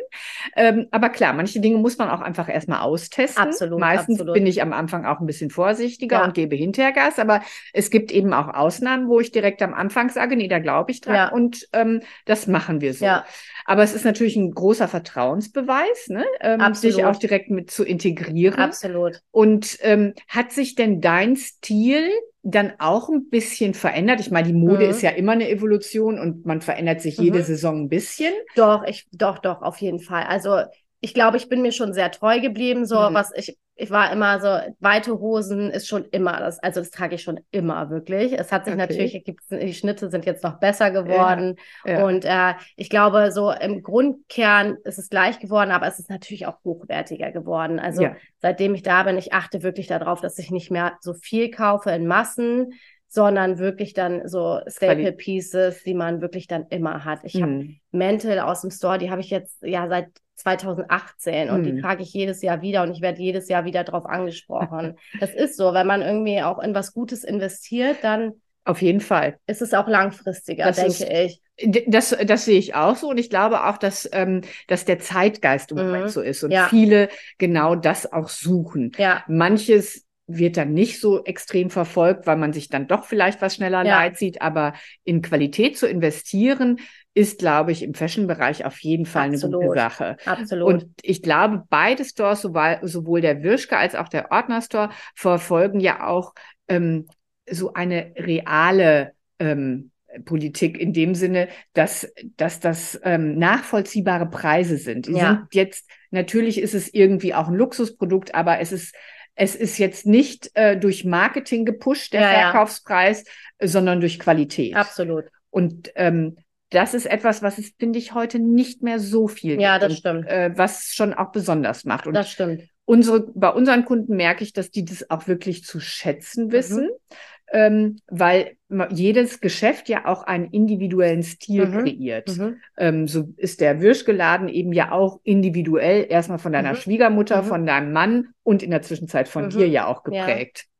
Ähm, 0.56 0.88
aber 0.90 1.08
klar, 1.08 1.32
manche 1.32 1.60
Dinge 1.60 1.78
muss 1.78 1.96
man 1.96 2.10
auch 2.10 2.20
einfach 2.20 2.50
erstmal 2.50 2.80
austesten. 2.80 3.42
Absolut. 3.42 3.80
Meistens 3.80 4.16
absolut. 4.16 4.34
bin 4.34 4.46
ich 4.46 4.60
am 4.60 4.74
Anfang 4.74 5.06
auch 5.06 5.20
ein 5.20 5.26
bisschen 5.26 5.48
vorsichtiger 5.48 6.22
und 6.24 6.34
gebe 6.34 6.54
hinterher 6.54 6.92
Gas, 6.92 7.18
aber 7.18 7.40
es 7.72 7.93
gibt 7.94 8.10
eben 8.10 8.32
auch 8.32 8.48
Ausnahmen, 8.48 9.06
wo 9.06 9.20
ich 9.20 9.30
direkt 9.30 9.62
am 9.62 9.72
Anfang 9.72 10.10
sage, 10.10 10.34
nee, 10.34 10.48
da 10.48 10.58
glaube 10.58 10.90
ich 10.90 11.00
dran 11.00 11.14
ja. 11.14 11.28
und 11.28 11.68
ähm, 11.72 12.00
das 12.24 12.48
machen 12.48 12.80
wir 12.80 12.92
so. 12.92 13.04
Ja. 13.04 13.24
Aber 13.66 13.84
es 13.84 13.94
ist 13.94 14.04
natürlich 14.04 14.34
ein 14.34 14.50
großer 14.50 14.88
Vertrauensbeweis, 14.88 16.08
ne? 16.08 16.24
ähm, 16.40 16.74
sich 16.74 17.04
auch 17.04 17.14
direkt 17.14 17.50
mit 17.50 17.70
zu 17.70 17.84
integrieren. 17.84 18.58
Absolut. 18.58 19.20
Und 19.30 19.78
ähm, 19.82 20.14
hat 20.26 20.50
sich 20.50 20.74
denn 20.74 21.00
dein 21.00 21.36
Stil 21.36 22.10
dann 22.42 22.72
auch 22.80 23.08
ein 23.08 23.30
bisschen 23.30 23.74
verändert? 23.74 24.18
Ich 24.18 24.32
meine, 24.32 24.48
die 24.48 24.54
Mode 24.54 24.86
mhm. 24.86 24.90
ist 24.90 25.00
ja 25.00 25.10
immer 25.10 25.32
eine 25.32 25.48
Evolution 25.48 26.18
und 26.18 26.44
man 26.44 26.62
verändert 26.62 27.00
sich 27.00 27.16
jede 27.18 27.38
mhm. 27.38 27.44
Saison 27.44 27.80
ein 27.82 27.88
bisschen. 27.88 28.34
Doch, 28.56 28.82
ich, 28.88 29.06
doch, 29.12 29.38
doch, 29.38 29.62
auf 29.62 29.76
jeden 29.78 30.00
Fall. 30.00 30.24
Also 30.24 30.62
ich 31.04 31.12
glaube, 31.12 31.36
ich 31.36 31.50
bin 31.50 31.60
mir 31.60 31.72
schon 31.72 31.92
sehr 31.92 32.10
treu 32.10 32.40
geblieben. 32.40 32.86
So, 32.86 32.98
mhm. 33.10 33.14
was 33.14 33.30
ich 33.36 33.58
ich 33.76 33.90
war 33.90 34.12
immer 34.12 34.40
so, 34.40 34.72
weite 34.78 35.18
Hosen 35.18 35.70
ist 35.70 35.88
schon 35.88 36.04
immer 36.12 36.38
das, 36.38 36.60
also 36.60 36.80
das 36.80 36.90
trage 36.90 37.16
ich 37.16 37.22
schon 37.22 37.40
immer 37.50 37.90
wirklich. 37.90 38.32
Es 38.32 38.52
hat 38.52 38.64
sich 38.64 38.74
okay. 38.74 38.80
natürlich, 38.80 39.24
die 39.50 39.74
Schnitte 39.74 40.10
sind 40.10 40.26
jetzt 40.26 40.44
noch 40.44 40.60
besser 40.60 40.92
geworden. 40.92 41.56
Ja, 41.84 41.98
ja. 41.98 42.04
Und 42.06 42.24
äh, 42.24 42.54
ich 42.76 42.88
glaube, 42.88 43.32
so 43.32 43.50
im 43.50 43.82
Grundkern 43.82 44.76
ist 44.84 44.98
es 44.98 45.08
gleich 45.08 45.40
geworden, 45.40 45.72
aber 45.72 45.88
es 45.88 45.98
ist 45.98 46.08
natürlich 46.08 46.46
auch 46.46 46.62
hochwertiger 46.62 47.32
geworden. 47.32 47.80
Also 47.80 48.04
ja. 48.04 48.16
seitdem 48.38 48.76
ich 48.76 48.82
da 48.82 49.02
bin, 49.02 49.18
ich 49.18 49.32
achte 49.32 49.64
wirklich 49.64 49.88
darauf, 49.88 50.20
dass 50.20 50.38
ich 50.38 50.52
nicht 50.52 50.70
mehr 50.70 50.92
so 51.00 51.12
viel 51.12 51.50
kaufe 51.50 51.90
in 51.90 52.06
Massen, 52.06 52.74
sondern 53.14 53.58
wirklich 53.58 53.94
dann 53.94 54.26
so 54.26 54.60
Staple 54.66 55.12
Pieces, 55.12 55.84
die 55.84 55.94
man 55.94 56.20
wirklich 56.20 56.48
dann 56.48 56.66
immer 56.70 57.04
hat. 57.04 57.20
Ich 57.22 57.34
mhm. 57.34 57.42
habe 57.42 57.68
Mäntel 57.92 58.40
aus 58.40 58.62
dem 58.62 58.70
Store, 58.70 58.98
die 58.98 59.10
habe 59.10 59.20
ich 59.20 59.30
jetzt 59.30 59.62
ja 59.62 59.88
seit 59.88 60.08
2018 60.34 61.48
und 61.48 61.64
hm. 61.64 61.76
die 61.76 61.80
trage 61.80 62.02
ich 62.02 62.12
jedes 62.12 62.42
Jahr 62.42 62.60
wieder 62.60 62.82
und 62.82 62.90
ich 62.90 63.00
werde 63.00 63.22
jedes 63.22 63.48
Jahr 63.48 63.64
wieder 63.64 63.84
darauf 63.84 64.04
angesprochen. 64.04 64.98
das 65.20 65.32
ist 65.32 65.56
so, 65.56 65.72
wenn 65.74 65.86
man 65.86 66.02
irgendwie 66.02 66.42
auch 66.42 66.58
in 66.58 66.74
was 66.74 66.92
Gutes 66.92 67.22
investiert, 67.22 67.98
dann 68.02 68.32
auf 68.64 68.82
jeden 68.82 69.00
Fall. 69.00 69.36
Ist 69.46 69.62
es 69.62 69.74
auch 69.74 69.86
langfristiger, 69.86 70.64
das 70.64 70.76
denke 70.76 71.04
ist, 71.04 71.40
ich. 71.56 71.86
Das, 71.86 72.16
das 72.26 72.46
sehe 72.46 72.58
ich 72.58 72.74
auch 72.74 72.96
so 72.96 73.10
und 73.10 73.18
ich 73.18 73.30
glaube 73.30 73.64
auch, 73.64 73.78
dass, 73.78 74.08
ähm, 74.12 74.40
dass 74.66 74.84
der 74.84 74.98
Zeitgeist 74.98 75.70
im 75.70 75.78
mhm. 75.78 75.84
Moment 75.84 76.10
so 76.10 76.20
ist 76.20 76.42
und 76.42 76.50
ja. 76.50 76.66
viele 76.68 77.08
genau 77.38 77.76
das 77.76 78.12
auch 78.12 78.28
suchen. 78.28 78.90
Ja. 78.98 79.22
Manches 79.28 80.04
wird 80.26 80.56
dann 80.56 80.72
nicht 80.72 81.00
so 81.00 81.22
extrem 81.24 81.70
verfolgt, 81.70 82.26
weil 82.26 82.36
man 82.36 82.52
sich 82.52 82.68
dann 82.68 82.88
doch 82.88 83.04
vielleicht 83.04 83.42
was 83.42 83.56
schneller 83.56 83.84
ja. 83.84 83.98
leid 83.98 84.16
sieht, 84.16 84.40
aber 84.40 84.74
in 85.04 85.22
Qualität 85.22 85.76
zu 85.76 85.86
investieren, 85.86 86.78
ist, 87.14 87.38
glaube 87.38 87.70
ich, 87.70 87.82
im 87.82 87.94
Fashion-Bereich 87.94 88.64
auf 88.64 88.80
jeden 88.80 89.06
Fall 89.06 89.30
Absolut. 89.30 89.60
eine 89.60 89.68
gute 89.68 89.80
Sache. 89.80 90.16
Absolut. 90.24 90.66
Und 90.66 90.86
ich 91.00 91.22
glaube, 91.22 91.62
beide 91.70 92.04
Stores, 92.04 92.42
sowohl, 92.42 93.20
der 93.20 93.42
Wirschke 93.42 93.76
als 93.76 93.94
auch 93.94 94.08
der 94.08 94.32
Ordner-Store, 94.32 94.90
verfolgen 95.14 95.78
ja 95.78 96.06
auch 96.06 96.34
ähm, 96.68 97.06
so 97.48 97.72
eine 97.72 98.12
reale 98.16 99.12
ähm, 99.38 99.92
Politik 100.24 100.78
in 100.78 100.92
dem 100.92 101.14
Sinne, 101.14 101.48
dass, 101.72 102.12
dass 102.36 102.60
das 102.60 103.00
ähm, 103.04 103.38
nachvollziehbare 103.38 104.26
Preise 104.26 104.76
sind. 104.76 105.06
Die 105.06 105.12
ja. 105.12 105.28
sind 105.28 105.54
jetzt, 105.54 105.88
natürlich 106.10 106.60
ist 106.60 106.74
es 106.74 106.92
irgendwie 106.92 107.34
auch 107.34 107.48
ein 107.48 107.54
Luxusprodukt, 107.54 108.34
aber 108.34 108.60
es 108.60 108.72
ist 108.72 108.94
es 109.34 109.54
ist 109.54 109.78
jetzt 109.78 110.06
nicht 110.06 110.50
äh, 110.54 110.78
durch 110.78 111.04
Marketing 111.04 111.64
gepusht, 111.64 112.12
der 112.12 112.20
ja, 112.20 112.50
Verkaufspreis, 112.50 113.24
ja. 113.60 113.66
sondern 113.66 114.00
durch 114.00 114.18
Qualität. 114.18 114.76
Absolut. 114.76 115.24
Und 115.50 115.90
ähm, 115.96 116.36
das 116.70 116.94
ist 116.94 117.06
etwas, 117.06 117.42
was 117.42 117.58
es, 117.58 117.72
finde 117.78 117.98
ich, 117.98 118.14
heute 118.14 118.38
nicht 118.38 118.82
mehr 118.82 118.98
so 118.98 119.28
viel 119.28 119.60
Ja, 119.60 119.78
das 119.78 119.92
und, 119.92 119.98
stimmt. 119.98 120.26
Äh, 120.26 120.52
was 120.56 120.94
schon 120.94 121.14
auch 121.14 121.30
besonders 121.30 121.84
macht. 121.84 122.06
Und 122.06 122.14
das 122.14 122.30
stimmt. 122.30 122.62
Unsere, 122.84 123.20
bei 123.34 123.48
unseren 123.48 123.84
Kunden 123.84 124.16
merke 124.16 124.44
ich, 124.44 124.52
dass 124.52 124.70
die 124.70 124.84
das 124.84 125.08
auch 125.08 125.26
wirklich 125.26 125.64
zu 125.64 125.80
schätzen 125.80 126.52
wissen, 126.52 126.84
mhm. 126.84 127.16
Ähm, 127.52 127.98
weil 128.08 128.56
jedes 128.90 129.40
Geschäft 129.40 129.88
ja 129.88 130.06
auch 130.06 130.24
einen 130.24 130.46
individuellen 130.46 131.22
Stil 131.22 131.66
mhm. 131.66 131.82
kreiert. 131.82 132.36
Mhm. 132.36 132.56
Ähm, 132.76 133.08
so 133.08 133.28
ist 133.36 133.60
der 133.60 133.80
Würschgeladen 133.80 134.48
eben 134.48 134.72
ja 134.72 134.92
auch 134.92 135.20
individuell 135.22 136.06
erstmal 136.08 136.38
von 136.38 136.52
deiner 136.52 136.72
mhm. 136.72 136.76
Schwiegermutter, 136.76 137.42
mhm. 137.42 137.46
von 137.46 137.66
deinem 137.66 137.92
Mann 137.92 138.28
und 138.42 138.62
in 138.62 138.70
der 138.70 138.82
Zwischenzeit 138.82 139.28
von 139.28 139.50
dir 139.50 139.66
mhm. 139.66 139.72
ja 139.72 139.86
auch 139.86 140.02
geprägt. 140.02 140.64
Ja. 140.64 140.70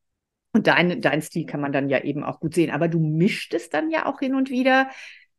Und 0.55 0.67
dein, 0.69 1.01
dein 1.01 1.21
Stil 1.21 1.47
kann 1.47 1.61
man 1.61 1.73
dann 1.73 1.89
ja 1.89 2.03
eben 2.03 2.23
auch 2.23 2.41
gut 2.41 2.55
sehen. 2.55 2.71
Aber 2.71 2.89
du 2.89 3.01
mischt 3.01 3.55
es 3.55 3.71
dann 3.71 3.91
ja 3.91 4.07
auch 4.07 4.21
hin 4.21 4.35
und 4.35 4.51
wieder 4.51 4.89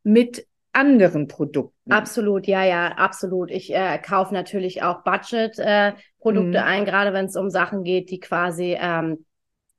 mit 0.04 0.46
anderen 0.74 1.28
Produkten. 1.28 1.92
Absolut, 1.92 2.48
ja, 2.48 2.64
ja, 2.64 2.90
absolut. 2.90 3.50
Ich 3.50 3.74
äh, 3.74 3.98
kaufe 3.98 4.34
natürlich 4.34 4.84
auch 4.84 5.04
Budget-Produkte 5.04 6.58
äh, 6.58 6.62
mhm. 6.62 6.68
ein, 6.68 6.86
gerade 6.86 7.14
wenn 7.14 7.26
es 7.26 7.38
um 7.38 7.50
Sachen 7.50 7.84
geht, 7.84 8.12
die 8.12 8.20
quasi, 8.20 8.78
ähm, 8.80 9.26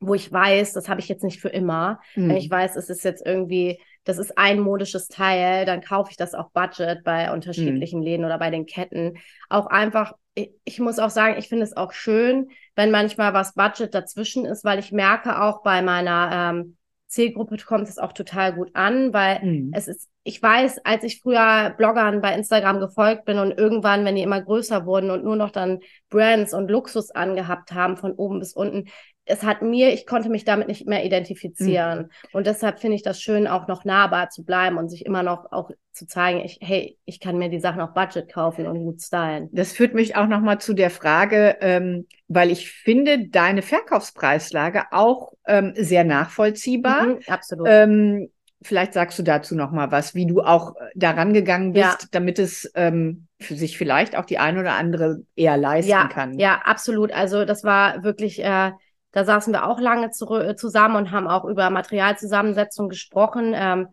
wo 0.00 0.14
ich 0.14 0.30
weiß, 0.30 0.72
das 0.72 0.88
habe 0.88 1.00
ich 1.00 1.09
jetzt 1.09 1.24
nicht 1.24 1.40
für 1.40 1.48
immer. 1.48 2.00
Mhm. 2.14 2.28
Wenn 2.28 2.37
ich 2.37 2.50
weiß, 2.50 2.76
es 2.76 2.90
ist 2.90 3.04
jetzt 3.04 3.24
irgendwie, 3.24 3.80
das 4.04 4.18
ist 4.18 4.37
ein 4.37 4.61
modisches 4.61 5.09
Teil, 5.09 5.64
dann 5.64 5.80
kaufe 5.80 6.11
ich 6.11 6.16
das 6.16 6.35
auch 6.35 6.50
Budget 6.50 7.02
bei 7.02 7.32
unterschiedlichen 7.32 8.00
mhm. 8.00 8.04
Läden 8.04 8.24
oder 8.24 8.38
bei 8.38 8.50
den 8.50 8.66
Ketten. 8.66 9.18
Auch 9.48 9.66
einfach, 9.66 10.12
ich, 10.35 10.50
ich 10.64 10.80
muss 10.80 10.98
auch 10.98 11.11
sagen, 11.11 11.37
ich 11.38 11.48
finde 11.48 11.64
es 11.64 11.76
auch 11.76 11.92
schön, 11.92 12.50
wenn 12.74 12.90
manchmal 12.90 13.32
was 13.32 13.54
Budget 13.54 13.94
dazwischen 13.94 14.44
ist, 14.44 14.64
weil 14.64 14.78
ich 14.78 14.92
merke 14.92 15.40
auch 15.40 15.62
bei 15.62 15.80
meiner 15.80 16.52
ähm, 16.54 16.76
Zielgruppe 17.09 17.56
kommt 17.59 17.88
es 17.88 17.98
auch 17.98 18.12
total 18.12 18.52
gut 18.52 18.70
an, 18.74 19.12
weil 19.12 19.42
mhm. 19.42 19.70
es 19.72 19.88
ist, 19.88 20.09
ich 20.24 20.42
weiß, 20.42 20.85
als 20.85 21.04
ich 21.04 21.20
früher 21.20 21.72
Bloggern 21.78 22.20
bei 22.20 22.35
Instagram 22.35 22.80
gefolgt 22.80 23.24
bin 23.24 23.38
und 23.38 23.52
irgendwann, 23.52 24.04
wenn 24.04 24.16
die 24.16 24.22
immer 24.22 24.42
größer 24.42 24.87
wurden 24.87 25.11
und 25.11 25.24
nur 25.24 25.37
noch 25.37 25.50
dann 25.50 25.80
Brands 26.11 26.52
und 26.52 26.70
Luxus 26.70 27.12
angehabt 27.12 27.72
haben 27.72 27.96
von 27.96 28.12
oben 28.12 28.40
bis 28.40 28.54
unten, 28.54 28.88
es 29.27 29.43
hat 29.43 29.61
mir, 29.61 29.93
ich 29.93 30.07
konnte 30.07 30.29
mich 30.29 30.45
damit 30.45 30.69
nicht 30.69 30.87
mehr 30.87 31.05
identifizieren. 31.05 31.99
Mhm. 31.99 32.09
Und 32.33 32.47
deshalb 32.47 32.79
finde 32.79 32.95
ich 32.95 33.03
das 33.03 33.21
schön, 33.21 33.49
auch 33.49 33.67
noch 33.67 33.85
nahbar 33.85 34.31
zu 34.31 34.45
bleiben 34.45 34.79
und 34.79 34.89
sich 34.89 35.05
immer 35.05 35.25
noch 35.25 35.51
auch 35.51 35.71
zu 35.93 36.07
zeigen, 36.07 36.41
ich, 36.41 36.59
hey, 36.62 36.97
ich 37.05 37.19
kann 37.19 37.37
mir 37.37 37.49
die 37.49 37.59
Sachen 37.59 37.81
auch 37.81 37.93
Budget 37.93 38.33
kaufen 38.33 38.67
und 38.67 38.79
gut 38.79 39.03
stylen. 39.03 39.49
Das 39.53 39.73
führt 39.73 39.95
mich 39.95 40.15
auch 40.15 40.29
nochmal 40.29 40.61
zu 40.61 40.75
der 40.75 40.91
Frage, 40.91 41.57
ähm, 41.61 42.07
weil 42.29 42.51
ich 42.51 42.71
finde 42.71 43.29
deine 43.29 43.62
Verkaufspreislage 43.62 44.85
auch 44.93 45.33
ähm, 45.47 45.73
sehr 45.77 46.05
nachvollziehbar. 46.05 47.07
Mhm, 47.07 47.19
absolut. 47.27 47.67
Ähm, 47.69 48.31
vielleicht 48.62 48.93
sagst 48.93 49.19
du 49.19 49.23
dazu 49.25 49.57
noch 49.57 49.73
mal 49.73 49.91
was, 49.91 50.15
wie 50.15 50.27
du 50.27 50.41
auch 50.41 50.77
äh, 50.77 50.91
daran 50.95 51.33
gegangen 51.33 51.73
bist, 51.73 51.85
ja. 51.85 52.09
damit 52.12 52.39
es 52.39 52.71
ähm, 52.75 53.27
für 53.41 53.55
sich 53.55 53.77
vielleicht 53.77 54.17
auch 54.17 54.25
die 54.25 54.39
eine 54.39 54.61
oder 54.61 54.75
andere 54.75 55.23
eher 55.35 55.57
leisten 55.57 55.91
ja, 55.91 56.07
kann. 56.07 56.39
Ja, 56.39 56.61
absolut. 56.65 57.12
Also 57.12 57.45
das 57.45 57.65
war 57.65 58.05
wirklich, 58.05 58.45
äh, 58.45 58.71
da 59.16 59.24
saßen 59.24 59.50
wir 59.50 59.66
auch 59.66 59.81
lange 59.81 60.09
äh, 60.09 60.57
zusammen 60.57 60.96
und 60.96 61.11
haben 61.11 61.26
auch 61.26 61.46
über 61.46 61.70
Materialzusammensetzung 61.70 62.90
gesprochen. 62.90 63.55
Ähm, 63.57 63.88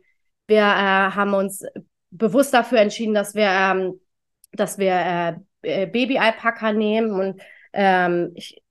wir 0.48 0.58
äh, 0.58 1.12
haben 1.16 1.34
uns 1.34 1.64
bewusst 2.12 2.54
dafür 2.54 2.80
entschieden, 2.80 3.14
dass 3.14 3.34
wir, 3.34 3.48
ähm, 3.48 4.02
dass 4.52 4.78
wir 4.78 4.92
äh, 4.92 5.36
äh 5.62 5.86
Baby-Alpaka 5.86 6.74
nehmen 6.74 7.14
und 7.14 7.42
ähm, 7.72 8.34
ich, 8.36 8.62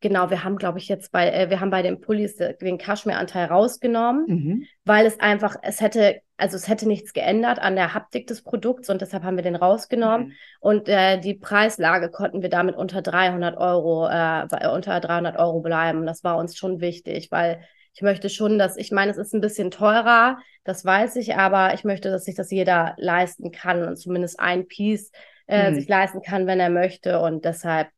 Genau, 0.00 0.30
wir 0.30 0.44
haben, 0.44 0.56
glaube 0.56 0.78
ich, 0.78 0.88
jetzt 0.88 1.10
bei, 1.10 1.28
äh, 1.28 1.50
wir 1.50 1.60
haben 1.60 1.70
bei 1.70 1.82
den 1.82 2.00
Pullis 2.00 2.36
den 2.36 2.78
Kaschmiranteil 2.78 3.46
rausgenommen, 3.46 4.24
mhm. 4.28 4.64
weil 4.84 5.06
es 5.06 5.18
einfach, 5.18 5.56
es 5.62 5.80
hätte, 5.80 6.20
also 6.36 6.56
es 6.56 6.68
hätte 6.68 6.86
nichts 6.86 7.12
geändert 7.12 7.58
an 7.58 7.74
der 7.74 7.94
Haptik 7.94 8.28
des 8.28 8.42
Produkts 8.42 8.90
und 8.90 9.00
deshalb 9.00 9.24
haben 9.24 9.34
wir 9.34 9.42
den 9.42 9.56
rausgenommen. 9.56 10.28
Mhm. 10.28 10.32
Und 10.60 10.88
äh, 10.88 11.18
die 11.18 11.34
Preislage 11.34 12.10
konnten 12.10 12.42
wir 12.42 12.48
damit 12.48 12.76
unter 12.76 13.02
300 13.02 13.56
Euro, 13.56 14.06
äh, 14.06 14.68
unter 14.68 15.00
300 15.00 15.36
Euro 15.36 15.60
bleiben. 15.60 16.06
Das 16.06 16.22
war 16.22 16.38
uns 16.38 16.56
schon 16.56 16.80
wichtig, 16.80 17.32
weil 17.32 17.60
ich 17.92 18.02
möchte 18.02 18.30
schon, 18.30 18.56
dass, 18.56 18.76
ich 18.76 18.92
meine, 18.92 19.10
es 19.10 19.18
ist 19.18 19.34
ein 19.34 19.40
bisschen 19.40 19.72
teurer, 19.72 20.38
das 20.62 20.84
weiß 20.84 21.16
ich, 21.16 21.34
aber 21.34 21.74
ich 21.74 21.82
möchte, 21.82 22.10
dass 22.12 22.24
sich 22.24 22.36
das 22.36 22.52
jeder 22.52 22.94
leisten 22.98 23.50
kann 23.50 23.82
und 23.82 23.96
zumindest 23.96 24.38
ein 24.38 24.68
Piece 24.68 25.10
äh, 25.48 25.70
mhm. 25.70 25.74
sich 25.74 25.88
leisten 25.88 26.22
kann, 26.22 26.46
wenn 26.46 26.60
er 26.60 26.70
möchte. 26.70 27.18
Und 27.18 27.44
deshalb 27.44 27.88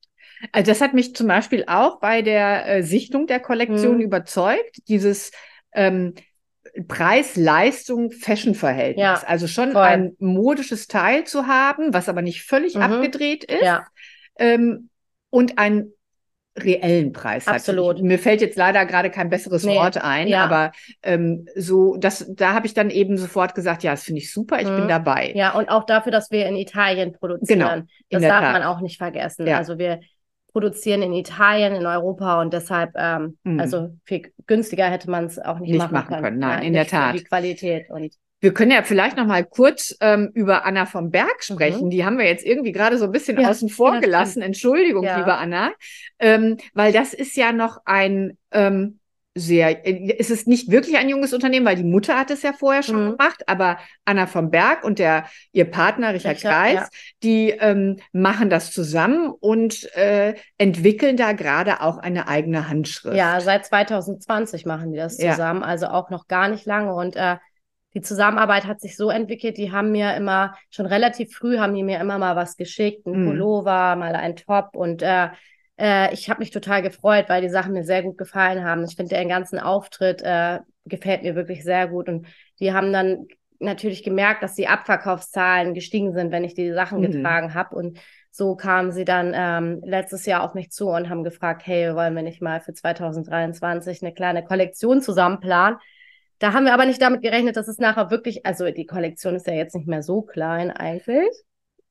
also 0.52 0.70
das 0.70 0.80
hat 0.80 0.94
mich 0.94 1.14
zum 1.14 1.26
Beispiel 1.26 1.64
auch 1.66 2.00
bei 2.00 2.22
der 2.22 2.66
äh, 2.66 2.82
Sichtung 2.82 3.26
der 3.26 3.40
Kollektion 3.40 3.96
mhm. 3.96 4.02
überzeugt, 4.02 4.88
dieses 4.88 5.32
ähm, 5.72 6.14
Preis-Leistung-Fashion-Verhältnis. 6.88 9.02
Ja, 9.02 9.22
also 9.26 9.46
schon 9.46 9.72
voll. 9.72 9.82
ein 9.82 10.16
modisches 10.18 10.86
Teil 10.86 11.24
zu 11.24 11.46
haben, 11.46 11.92
was 11.92 12.08
aber 12.08 12.22
nicht 12.22 12.42
völlig 12.42 12.76
mhm. 12.76 12.82
abgedreht 12.82 13.44
ist. 13.44 13.62
Ja. 13.62 13.86
Ähm, 14.38 14.88
und 15.30 15.58
einen 15.58 15.92
reellen 16.58 17.12
Preis 17.12 17.46
Absolut. 17.46 17.98
Hat. 17.98 18.02
Mir 18.02 18.18
fällt 18.18 18.40
jetzt 18.40 18.56
leider 18.56 18.84
gerade 18.84 19.10
kein 19.10 19.30
besseres 19.30 19.64
nee. 19.64 19.76
Wort 19.76 20.02
ein, 20.02 20.28
ja. 20.28 20.44
aber 20.44 20.72
ähm, 21.02 21.46
so, 21.54 21.96
das, 21.96 22.26
da 22.28 22.54
habe 22.54 22.66
ich 22.66 22.74
dann 22.74 22.90
eben 22.90 23.16
sofort 23.16 23.54
gesagt, 23.54 23.82
ja, 23.82 23.92
das 23.92 24.02
finde 24.02 24.20
ich 24.20 24.32
super, 24.32 24.60
ich 24.60 24.68
mhm. 24.68 24.76
bin 24.76 24.88
dabei. 24.88 25.32
Ja, 25.34 25.52
und 25.52 25.68
auch 25.68 25.84
dafür, 25.84 26.12
dass 26.12 26.30
wir 26.30 26.46
in 26.46 26.56
Italien 26.56 27.12
produzieren. 27.12 27.60
Genau, 27.60 27.82
das 28.10 28.22
darf 28.22 28.44
Tat. 28.44 28.52
man 28.52 28.62
auch 28.64 28.80
nicht 28.80 28.98
vergessen. 28.98 29.46
Ja. 29.46 29.58
Also 29.58 29.78
wir 29.78 30.00
produzieren 30.52 31.02
in 31.02 31.12
Italien, 31.12 31.74
in 31.74 31.86
Europa 31.86 32.40
und 32.40 32.52
deshalb, 32.52 32.92
ähm, 32.96 33.38
mhm. 33.44 33.60
also 33.60 33.90
viel 34.04 34.32
günstiger 34.46 34.90
hätte 34.90 35.10
man 35.10 35.26
es 35.26 35.38
auch 35.38 35.58
nicht, 35.58 35.70
nicht 35.70 35.80
machen, 35.80 35.94
machen 35.94 36.08
können. 36.08 36.22
können. 36.22 36.38
Nein, 36.38 36.58
ja, 36.60 36.66
in 36.66 36.72
der 36.72 36.86
Tat. 36.86 37.14
Die 37.14 37.24
Qualität 37.24 37.90
und 37.90 38.14
wir 38.42 38.54
können 38.54 38.70
ja 38.70 38.82
vielleicht 38.82 39.18
noch 39.18 39.26
mal 39.26 39.44
kurz 39.44 39.94
ähm, 40.00 40.30
über 40.32 40.64
Anna 40.64 40.86
vom 40.86 41.10
Berg 41.10 41.44
sprechen. 41.44 41.86
Mhm. 41.86 41.90
Die 41.90 42.04
haben 42.06 42.16
wir 42.16 42.24
jetzt 42.24 42.44
irgendwie 42.44 42.72
gerade 42.72 42.96
so 42.96 43.04
ein 43.04 43.12
bisschen 43.12 43.38
ja, 43.38 43.50
außen 43.50 43.68
vor 43.68 44.00
gelassen. 44.00 44.40
Entschuldigung, 44.40 45.04
ja. 45.04 45.18
liebe 45.18 45.34
Anna, 45.34 45.72
ähm, 46.18 46.56
weil 46.72 46.92
das 46.92 47.12
ist 47.12 47.36
ja 47.36 47.52
noch 47.52 47.80
ein 47.84 48.38
ähm, 48.50 48.99
sehr, 49.34 49.86
äh, 49.86 50.16
es 50.18 50.30
ist 50.30 50.48
nicht 50.48 50.70
wirklich 50.70 50.96
ein 50.96 51.08
junges 51.08 51.32
Unternehmen, 51.32 51.66
weil 51.66 51.76
die 51.76 51.84
Mutter 51.84 52.18
hat 52.18 52.30
es 52.30 52.42
ja 52.42 52.52
vorher 52.52 52.82
schon 52.82 53.04
mhm. 53.04 53.10
gemacht, 53.12 53.44
aber 53.46 53.78
Anna 54.04 54.26
vom 54.26 54.50
Berg 54.50 54.84
und 54.84 54.98
der 54.98 55.24
ihr 55.52 55.70
Partner 55.70 56.14
Richard, 56.14 56.36
Richard 56.36 56.52
Kreis, 56.52 56.74
ja. 56.74 56.88
die 57.22 57.50
ähm, 57.50 57.98
machen 58.12 58.50
das 58.50 58.72
zusammen 58.72 59.30
und 59.30 59.94
äh, 59.96 60.34
entwickeln 60.58 61.16
da 61.16 61.32
gerade 61.32 61.80
auch 61.80 61.98
eine 61.98 62.26
eigene 62.26 62.68
Handschrift. 62.68 63.16
Ja, 63.16 63.40
seit 63.40 63.66
2020 63.66 64.66
machen 64.66 64.92
die 64.92 64.98
das 64.98 65.16
zusammen, 65.16 65.60
ja. 65.60 65.66
also 65.66 65.86
auch 65.86 66.10
noch 66.10 66.26
gar 66.26 66.48
nicht 66.48 66.66
lange 66.66 66.92
und 66.92 67.14
äh, 67.14 67.36
die 67.94 68.02
Zusammenarbeit 68.02 68.66
hat 68.66 68.80
sich 68.80 68.96
so 68.96 69.10
entwickelt, 69.10 69.56
die 69.56 69.72
haben 69.72 69.90
mir 69.90 70.14
immer, 70.14 70.56
schon 70.70 70.86
relativ 70.86 71.34
früh 71.34 71.58
haben 71.58 71.74
die 71.74 71.82
mir 71.82 72.00
immer 72.00 72.18
mal 72.18 72.36
was 72.36 72.56
geschickt, 72.56 73.06
ein 73.06 73.22
mhm. 73.22 73.26
Pullover, 73.26 73.96
mal 73.96 74.14
ein 74.14 74.36
Top 74.36 74.76
und 74.76 75.02
äh, 75.02 75.28
äh, 75.80 76.12
ich 76.12 76.28
habe 76.28 76.40
mich 76.40 76.50
total 76.50 76.82
gefreut, 76.82 77.24
weil 77.28 77.42
die 77.42 77.48
Sachen 77.48 77.72
mir 77.72 77.84
sehr 77.84 78.02
gut 78.02 78.18
gefallen 78.18 78.64
haben. 78.64 78.84
Ich 78.84 78.96
finde, 78.96 79.14
der 79.14 79.24
ganzen 79.24 79.58
Auftritt 79.58 80.22
äh, 80.22 80.60
gefällt 80.84 81.22
mir 81.22 81.34
wirklich 81.34 81.64
sehr 81.64 81.88
gut. 81.88 82.08
Und 82.08 82.26
die 82.60 82.72
haben 82.72 82.92
dann 82.92 83.26
natürlich 83.58 84.02
gemerkt, 84.02 84.42
dass 84.42 84.54
die 84.54 84.68
Abverkaufszahlen 84.68 85.74
gestiegen 85.74 86.12
sind, 86.12 86.32
wenn 86.32 86.44
ich 86.44 86.54
die 86.54 86.72
Sachen 86.72 86.98
mhm. 87.00 87.10
getragen 87.10 87.54
habe. 87.54 87.74
Und 87.76 87.98
so 88.30 88.56
kamen 88.56 88.92
sie 88.92 89.04
dann 89.04 89.32
ähm, 89.34 89.80
letztes 89.84 90.26
Jahr 90.26 90.42
auf 90.44 90.54
mich 90.54 90.70
zu 90.70 90.88
und 90.88 91.08
haben 91.08 91.24
gefragt, 91.24 91.62
hey, 91.64 91.94
wollen 91.94 92.14
wir 92.14 92.22
nicht 92.22 92.42
mal 92.42 92.60
für 92.60 92.72
2023 92.72 94.02
eine 94.02 94.14
kleine 94.14 94.44
Kollektion 94.44 95.02
zusammen 95.02 95.40
planen? 95.40 95.78
Da 96.38 96.52
haben 96.52 96.64
wir 96.64 96.72
aber 96.72 96.86
nicht 96.86 97.02
damit 97.02 97.22
gerechnet, 97.22 97.56
dass 97.56 97.68
es 97.68 97.78
nachher 97.78 98.10
wirklich, 98.10 98.46
also 98.46 98.70
die 98.70 98.86
Kollektion 98.86 99.34
ist 99.34 99.46
ja 99.46 99.52
jetzt 99.52 99.74
nicht 99.74 99.88
mehr 99.88 100.02
so 100.02 100.22
klein 100.22 100.70
eigentlich. 100.70 101.28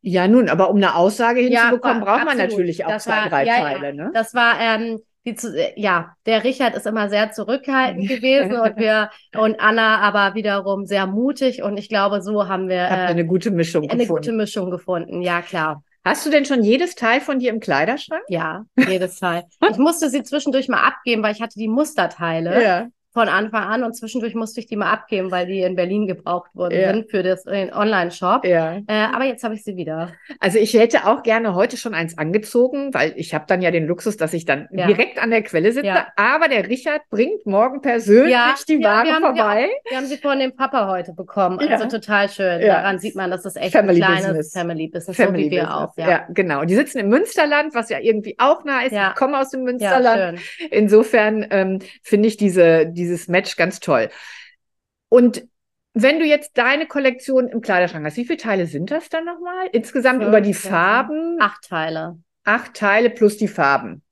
Ja, 0.01 0.27
nun, 0.27 0.49
aber 0.49 0.69
um 0.69 0.77
eine 0.77 0.95
Aussage 0.95 1.41
hinzubekommen, 1.41 2.03
ja, 2.03 2.05
braucht 2.05 2.25
man 2.25 2.37
natürlich 2.37 2.85
auch 2.85 2.89
das 2.89 3.03
zwei, 3.03 3.11
war, 3.17 3.29
drei 3.29 3.45
ja, 3.45 3.59
Teile. 3.59 3.93
Ne? 3.93 4.11
Das 4.13 4.33
war, 4.33 4.59
ähm, 4.59 4.99
die 5.25 5.35
zu, 5.35 5.53
ja, 5.75 6.15
der 6.25 6.43
Richard 6.43 6.75
ist 6.75 6.87
immer 6.87 7.09
sehr 7.09 7.31
zurückhaltend 7.31 8.07
gewesen 8.07 8.57
und 8.57 8.77
wir 8.77 9.09
und 9.37 9.59
Anna 9.59 9.99
aber 9.99 10.35
wiederum 10.35 10.85
sehr 10.85 11.05
mutig 11.05 11.61
und 11.63 11.77
ich 11.77 11.89
glaube, 11.89 12.21
so 12.21 12.47
haben 12.47 12.69
wir 12.69 12.77
äh, 12.77 13.07
eine 13.07 13.25
gute 13.25 13.51
Mischung 13.51 13.89
eine 13.89 13.99
gefunden. 13.99 14.21
gute 14.21 14.31
Mischung 14.31 14.71
gefunden. 14.71 15.21
Ja, 15.21 15.41
klar. 15.41 15.83
Hast 16.05 16.25
du 16.25 16.29
denn 16.29 16.45
schon 16.45 16.63
jedes 16.63 16.95
Teil 16.95 17.19
von 17.19 17.39
dir 17.39 17.51
im 17.51 17.59
Kleiderschrank? 17.59 18.23
Ja, 18.29 18.63
jedes 18.77 19.19
Teil. 19.19 19.43
ich 19.69 19.77
musste 19.77 20.09
sie 20.09 20.23
zwischendurch 20.23 20.69
mal 20.69 20.81
abgeben, 20.87 21.21
weil 21.21 21.33
ich 21.33 21.41
hatte 21.41 21.59
die 21.59 21.67
Musterteile. 21.67 22.63
Ja 22.63 22.87
von 23.11 23.27
Anfang 23.27 23.63
an 23.63 23.83
und 23.83 23.95
zwischendurch 23.95 24.35
musste 24.35 24.59
ich 24.59 24.67
die 24.67 24.75
mal 24.75 24.91
abgeben, 24.91 25.31
weil 25.31 25.47
die 25.47 25.61
in 25.61 25.75
Berlin 25.75 26.05
gebraucht 26.05 26.51
ja. 26.55 26.93
sind 26.93 27.09
für 27.09 27.23
das, 27.23 27.43
den 27.43 27.73
Online-Shop. 27.73 28.45
Ja. 28.45 28.77
Äh, 28.87 29.07
aber 29.11 29.25
jetzt 29.25 29.43
habe 29.43 29.55
ich 29.55 29.63
sie 29.63 29.75
wieder. 29.75 30.13
Also 30.39 30.59
ich 30.59 30.75
hätte 30.75 31.07
auch 31.07 31.23
gerne 31.23 31.55
heute 31.55 31.75
schon 31.75 31.95
eins 31.95 32.17
angezogen, 32.19 32.93
weil 32.93 33.13
ich 33.15 33.33
habe 33.33 33.45
dann 33.47 33.63
ja 33.63 33.71
den 33.71 33.87
Luxus, 33.87 34.15
dass 34.17 34.33
ich 34.33 34.45
dann 34.45 34.67
ja. 34.71 34.85
direkt 34.85 35.21
an 35.21 35.31
der 35.31 35.41
Quelle 35.41 35.71
sitze. 35.71 35.87
Ja. 35.87 36.07
Aber 36.17 36.47
der 36.49 36.69
Richard 36.69 37.01
bringt 37.09 37.47
morgen 37.47 37.81
persönlich 37.81 38.35
die 38.67 38.83
Ware 38.83 39.05
wir 39.05 39.13
haben, 39.13 39.21
vorbei. 39.21 39.69
Wir, 39.83 39.91
wir, 39.91 39.97
haben 39.97 40.05
sie 40.05 40.17
von 40.17 40.37
dem 40.37 40.55
Papa 40.55 40.87
heute 40.87 41.13
bekommen. 41.13 41.59
Also 41.59 41.87
total 41.87 42.29
schön. 42.29 42.61
Daran 42.61 42.99
sieht 42.99 43.15
man, 43.15 43.31
dass 43.31 43.41
das 43.41 43.55
echt 43.55 43.71
Family 43.71 44.03
ein 44.03 44.07
kleines 44.07 44.27
Business. 44.27 44.53
Family 44.53 44.87
Business, 44.87 45.17
Family 45.17 45.43
so 45.43 45.47
wie 45.47 45.51
wir 45.51 45.63
Business. 45.63 45.75
auch. 45.75 45.97
Ja. 45.97 46.27
genau. 46.29 46.63
Die 46.63 46.75
sitzen 46.75 46.99
im 46.99 47.09
Münsterland, 47.09 47.73
was 47.73 47.89
ja 47.89 47.99
irgendwie 47.99 48.35
auch 48.37 48.63
nah 48.65 48.81
ist. 48.81 48.91
Ich 48.91 49.15
komme 49.15 49.39
aus 49.39 49.49
dem 49.49 49.63
Münsterland. 49.63 50.39
Insofern 50.69 51.47
ähm, 51.49 51.79
finde 52.03 52.27
ich 52.27 52.37
diese 52.37 52.87
dieses 52.99 53.27
Match 53.27 53.55
ganz 53.55 53.79
toll. 53.79 54.09
Und 55.09 55.43
wenn 55.93 56.19
du 56.19 56.25
jetzt 56.25 56.57
deine 56.57 56.87
Kollektion 56.87 57.47
im 57.47 57.61
Kleiderschrank 57.61 58.05
hast, 58.05 58.17
wie 58.17 58.25
viele 58.25 58.37
Teile 58.37 58.67
sind 58.67 58.91
das 58.91 59.09
dann 59.09 59.25
nochmal? 59.25 59.69
Insgesamt 59.71 60.19
Fünf, 60.19 60.29
über 60.29 60.41
die 60.41 60.53
Farben? 60.53 61.37
Acht 61.39 61.67
Teile. 61.67 62.19
Acht 62.43 62.75
Teile 62.75 63.09
plus 63.09 63.37
die 63.37 63.47
Farben. 63.47 64.03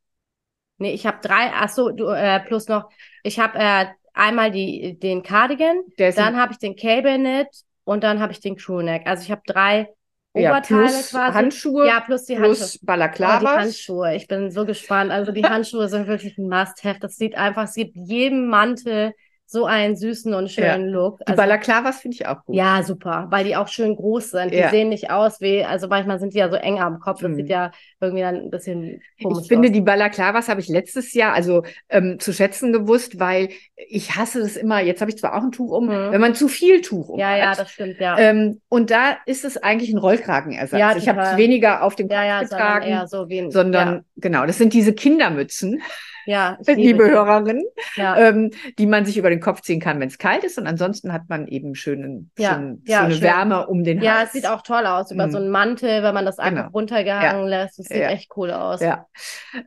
Nee, 0.80 0.94
ich 0.94 1.06
habe 1.06 1.20
drei, 1.22 1.52
ach 1.54 1.70
so, 1.70 1.90
du, 1.90 2.10
äh, 2.10 2.40
plus 2.40 2.68
noch, 2.68 2.90
ich 3.24 3.40
habe 3.40 3.58
äh, 3.58 3.86
einmal 4.14 4.52
die, 4.52 4.98
den 5.00 5.24
Cardigan, 5.24 5.82
dann 5.98 6.38
habe 6.38 6.54
ich 6.54 6.60
den 6.60 6.76
Cable 6.76 7.18
Knit 7.18 7.48
und 7.84 8.04
dann 8.04 8.20
habe 8.20 8.32
ich 8.32 8.40
den 8.40 8.56
Crewneck. 8.56 9.08
Also 9.08 9.24
ich 9.24 9.32
habe 9.32 9.42
drei 9.46 9.90
Oberteile 10.38 10.84
ja, 10.84 10.90
plus 10.90 11.10
quasi. 11.10 11.34
Handschuhe. 11.34 11.88
Ja, 11.88 12.00
plus 12.02 12.26
die 12.26 12.36
plus 12.36 12.62
Handschuhe. 12.62 12.86
Balaklavas. 12.86 13.44
Oh, 13.44 13.46
die 13.46 13.62
Handschuhe. 13.62 14.16
Ich 14.16 14.28
bin 14.28 14.52
so 14.52 14.66
gespannt. 14.66 15.12
Also 15.12 15.32
die 15.32 15.44
Handschuhe 15.46 15.90
sind 15.90 16.08
wirklich 16.08 16.38
ein 16.38 16.48
Must-have. 16.50 17.00
Das 17.00 17.18
sieht 17.18 17.36
einfach, 17.36 17.64
es 17.64 17.76
gibt 17.76 17.96
jedem 17.96 18.48
Mantel 18.48 19.14
so 19.50 19.66
einen 19.66 19.96
süßen 19.96 20.34
und 20.34 20.52
schönen 20.52 20.90
ja. 20.90 20.94
Look. 20.94 21.20
Die 21.20 21.28
also, 21.28 21.38
Balaklavas 21.38 22.02
finde 22.02 22.16
ich 22.16 22.28
auch 22.28 22.44
gut. 22.44 22.54
Ja, 22.54 22.84
super, 22.84 23.28
weil 23.30 23.46
die 23.46 23.56
auch 23.56 23.70
schön 23.70 23.96
groß 23.96 24.32
sind. 24.32 24.52
Die 24.52 24.58
ja. 24.58 24.70
sehen 24.70 24.90
nicht 24.90 25.10
aus 25.10 25.40
wie, 25.40 25.64
also 25.64 25.88
manchmal 25.88 26.20
sind 26.20 26.34
die 26.34 26.40
ja 26.40 26.50
so 26.50 26.58
eng 26.58 26.80
am 26.80 27.00
Kopf. 27.00 27.22
Das 27.22 27.32
mhm. 27.32 27.36
sieht 27.36 27.50
ja 27.50 27.72
irgendwie 28.02 28.24
dann 28.24 28.36
ein 28.36 28.50
bisschen 28.50 29.02
komisch 29.24 29.44
Ich 29.44 29.48
finde, 29.48 29.70
aus. 29.70 29.74
die 29.74 29.80
Balaklavas 29.80 30.50
habe 30.50 30.60
ich 30.60 30.68
letztes 30.68 31.14
Jahr 31.14 31.34
also 31.34 31.64
ähm, 31.88 32.20
zu 32.20 32.34
schätzen 32.34 32.74
gewusst, 32.74 33.22
weil 33.22 33.48
ich 33.76 34.18
hasse 34.18 34.42
das 34.42 34.58
immer, 34.58 34.82
jetzt 34.82 35.00
habe 35.00 35.12
ich 35.12 35.18
zwar 35.18 35.34
auch 35.34 35.44
ein 35.44 35.54
Tuch 35.54 35.72
um, 35.72 35.86
mhm. 35.86 36.12
wenn 36.12 36.20
man 36.20 36.36
zu 36.36 36.50
viel 36.50 36.82
Tuch 36.82 37.08
um 37.08 37.18
Ja, 37.18 37.30
hat. 37.30 37.38
ja, 37.38 37.56
das 37.56 37.72
stimmt, 37.72 38.02
ja. 38.02 38.20
Ähm, 38.20 38.60
und 38.68 38.92
da 38.92 39.16
ist 39.26 39.46
es 39.46 39.56
eigentlich 39.56 39.94
ein 39.94 39.98
Rollkragenersatz. 39.98 40.78
Ja, 40.78 40.98
ich 40.98 41.08
habe 41.08 41.22
es 41.22 41.38
weniger 41.38 41.84
auf 41.84 41.96
dem 41.96 42.10
Kopf 42.10 42.18
ja, 42.18 42.26
ja, 42.26 42.42
getragen, 42.42 42.86
sondern, 42.86 43.08
so 43.08 43.30
wie 43.30 43.40
ein, 43.40 43.52
sondern 43.52 44.06
genau, 44.18 44.46
das 44.46 44.58
sind 44.58 44.74
diese 44.74 44.92
Kindermützen. 44.92 45.82
Ja, 46.28 46.58
liebe 46.68 47.06
die. 47.06 47.12
Hörerin, 47.12 47.64
ja. 47.96 48.18
ähm, 48.18 48.52
die 48.78 48.86
man 48.86 49.06
sich 49.06 49.18
über 49.18 49.30
den 49.30 49.40
Kopf 49.40 49.62
ziehen 49.62 49.80
kann, 49.80 50.00
wenn 50.00 50.10
es 50.10 50.18
kalt 50.18 50.44
ist. 50.44 50.58
Und 50.58 50.68
ansonsten 50.68 51.14
hat 51.14 51.24
man 51.30 51.48
eben 51.48 51.74
schönen, 51.74 52.32
ja. 52.38 52.56
schön, 52.56 52.84
ja, 52.86 53.02
schöne 53.02 53.14
schön. 53.14 53.24
Wärme 53.24 53.68
um 53.68 53.84
den 53.84 54.00
Hals. 54.00 54.06
Ja, 54.06 54.24
es 54.24 54.32
sieht 54.34 54.46
auch 54.46 54.62
toll 54.62 54.86
aus 54.86 55.10
über 55.12 55.28
mhm. 55.28 55.32
so 55.32 55.38
einen 55.38 55.50
Mantel, 55.50 56.04
wenn 56.04 56.14
man 56.14 56.26
das 56.26 56.38
einfach 56.38 56.64
genau. 56.64 56.72
runtergehangen 56.74 57.48
lässt. 57.48 57.80
Es 57.80 57.88
sieht 57.88 58.02
echt 58.02 58.32
cool 58.36 58.52
aus. 58.52 58.82
Ja. 58.82 59.08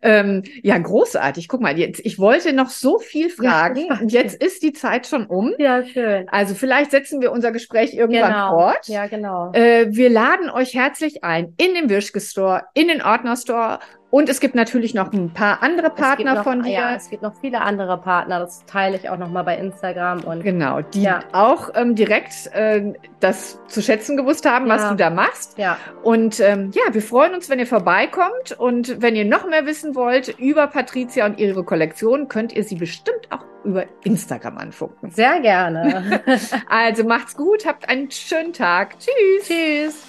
Ähm, 0.03 0.43
ja, 0.63 0.77
großartig. 0.77 1.49
Guck 1.49 1.63
mal, 1.63 1.79
jetzt, 1.79 2.01
ich 2.05 2.19
wollte 2.19 2.53
noch 2.53 2.69
so 2.69 2.99
viel 2.99 3.31
fragen. 3.31 3.87
und 4.01 4.13
jetzt 4.13 4.43
ist 4.43 4.63
die 4.63 4.73
Zeit 4.73 5.07
schon 5.07 5.27
um. 5.27 5.55
Ja, 5.59 5.83
schön. 5.85 6.29
Also 6.29 6.55
vielleicht 6.55 6.91
setzen 6.91 7.23
wir 7.23 7.33
unser 7.33 7.53
Gespräch 7.53 7.95
irgendwann 7.95 8.33
genau. 8.33 8.51
fort. 8.51 8.87
Ja, 8.87 9.07
genau. 9.07 9.53
Äh, 9.53 9.87
wir 9.91 10.11
laden 10.11 10.51
euch 10.51 10.75
herzlich 10.75 11.25
ein 11.25 11.55
in 11.57 11.75
den 11.75 11.89
Wirschke 11.89 12.21
Store, 12.21 12.65
in 12.75 12.89
den 12.89 13.03
Ordner 13.03 13.37
Store 13.37 13.79
Und 14.11 14.29
es 14.29 14.41
gibt 14.41 14.57
natürlich 14.57 14.93
noch 14.93 15.13
ein 15.13 15.31
paar 15.31 15.63
andere 15.63 15.91
Partner 15.91 16.37
noch, 16.37 16.45
von 16.45 16.63
dir. 16.63 16.73
Ja, 16.73 16.95
es 16.97 17.11
gibt 17.11 17.23
noch 17.23 17.35
viele 17.41 17.61
andere 17.61 17.97
Partner. 17.99 18.41
Das 18.41 18.65
teile 18.67 18.97
ich 18.97 19.09
auch 19.09 19.19
noch 19.19 19.31
mal 19.31 19.45
bei 19.45 19.57
Instagram 19.57 20.25
und 20.25 20.43
genau, 20.43 20.81
die 20.81 21.03
ja. 21.03 21.21
auch 21.33 21.71
ähm, 21.75 21.95
direkt 21.95 22.49
äh, 22.53 22.93
das 23.21 23.61
zu 23.69 23.81
schätzen 23.81 24.17
gewusst 24.17 24.47
haben, 24.47 24.67
ja. 24.67 24.75
was 24.75 24.89
du 24.89 24.97
da 24.97 25.11
machst. 25.11 25.57
Ja. 25.59 25.77
Und 26.03 26.41
ähm, 26.41 26.73
ja, 26.75 26.93
wir 26.93 27.03
freuen 27.03 27.35
uns, 27.35 27.49
wenn 27.49 27.61
ihr 27.61 27.69
vorbeikommt 27.69 28.53
und 28.59 29.01
wenn 29.01 29.15
ihr 29.15 29.25
noch 29.25 29.49
mehr 29.49 29.65
wissen 29.67 29.95
wollt 29.95 30.37
über 30.39 30.67
Patricia 30.67 31.25
und 31.27 31.39
ihre 31.39 31.63
Kollektion, 31.63 32.27
könnt 32.27 32.53
ihr 32.53 32.65
sie 32.65 32.75
bestimmt 32.75 33.31
auch 33.31 33.45
über 33.63 33.85
Instagram 34.03 34.59
anfunken. 34.59 35.11
Sehr 35.11 35.39
gerne. 35.41 36.21
also 36.69 37.05
macht's 37.05 37.37
gut, 37.37 37.65
habt 37.65 37.89
einen 37.89 38.11
schönen 38.11 38.53
Tag. 38.53 38.97
Tschüss. 38.99 39.47
Tschüss. 39.47 40.07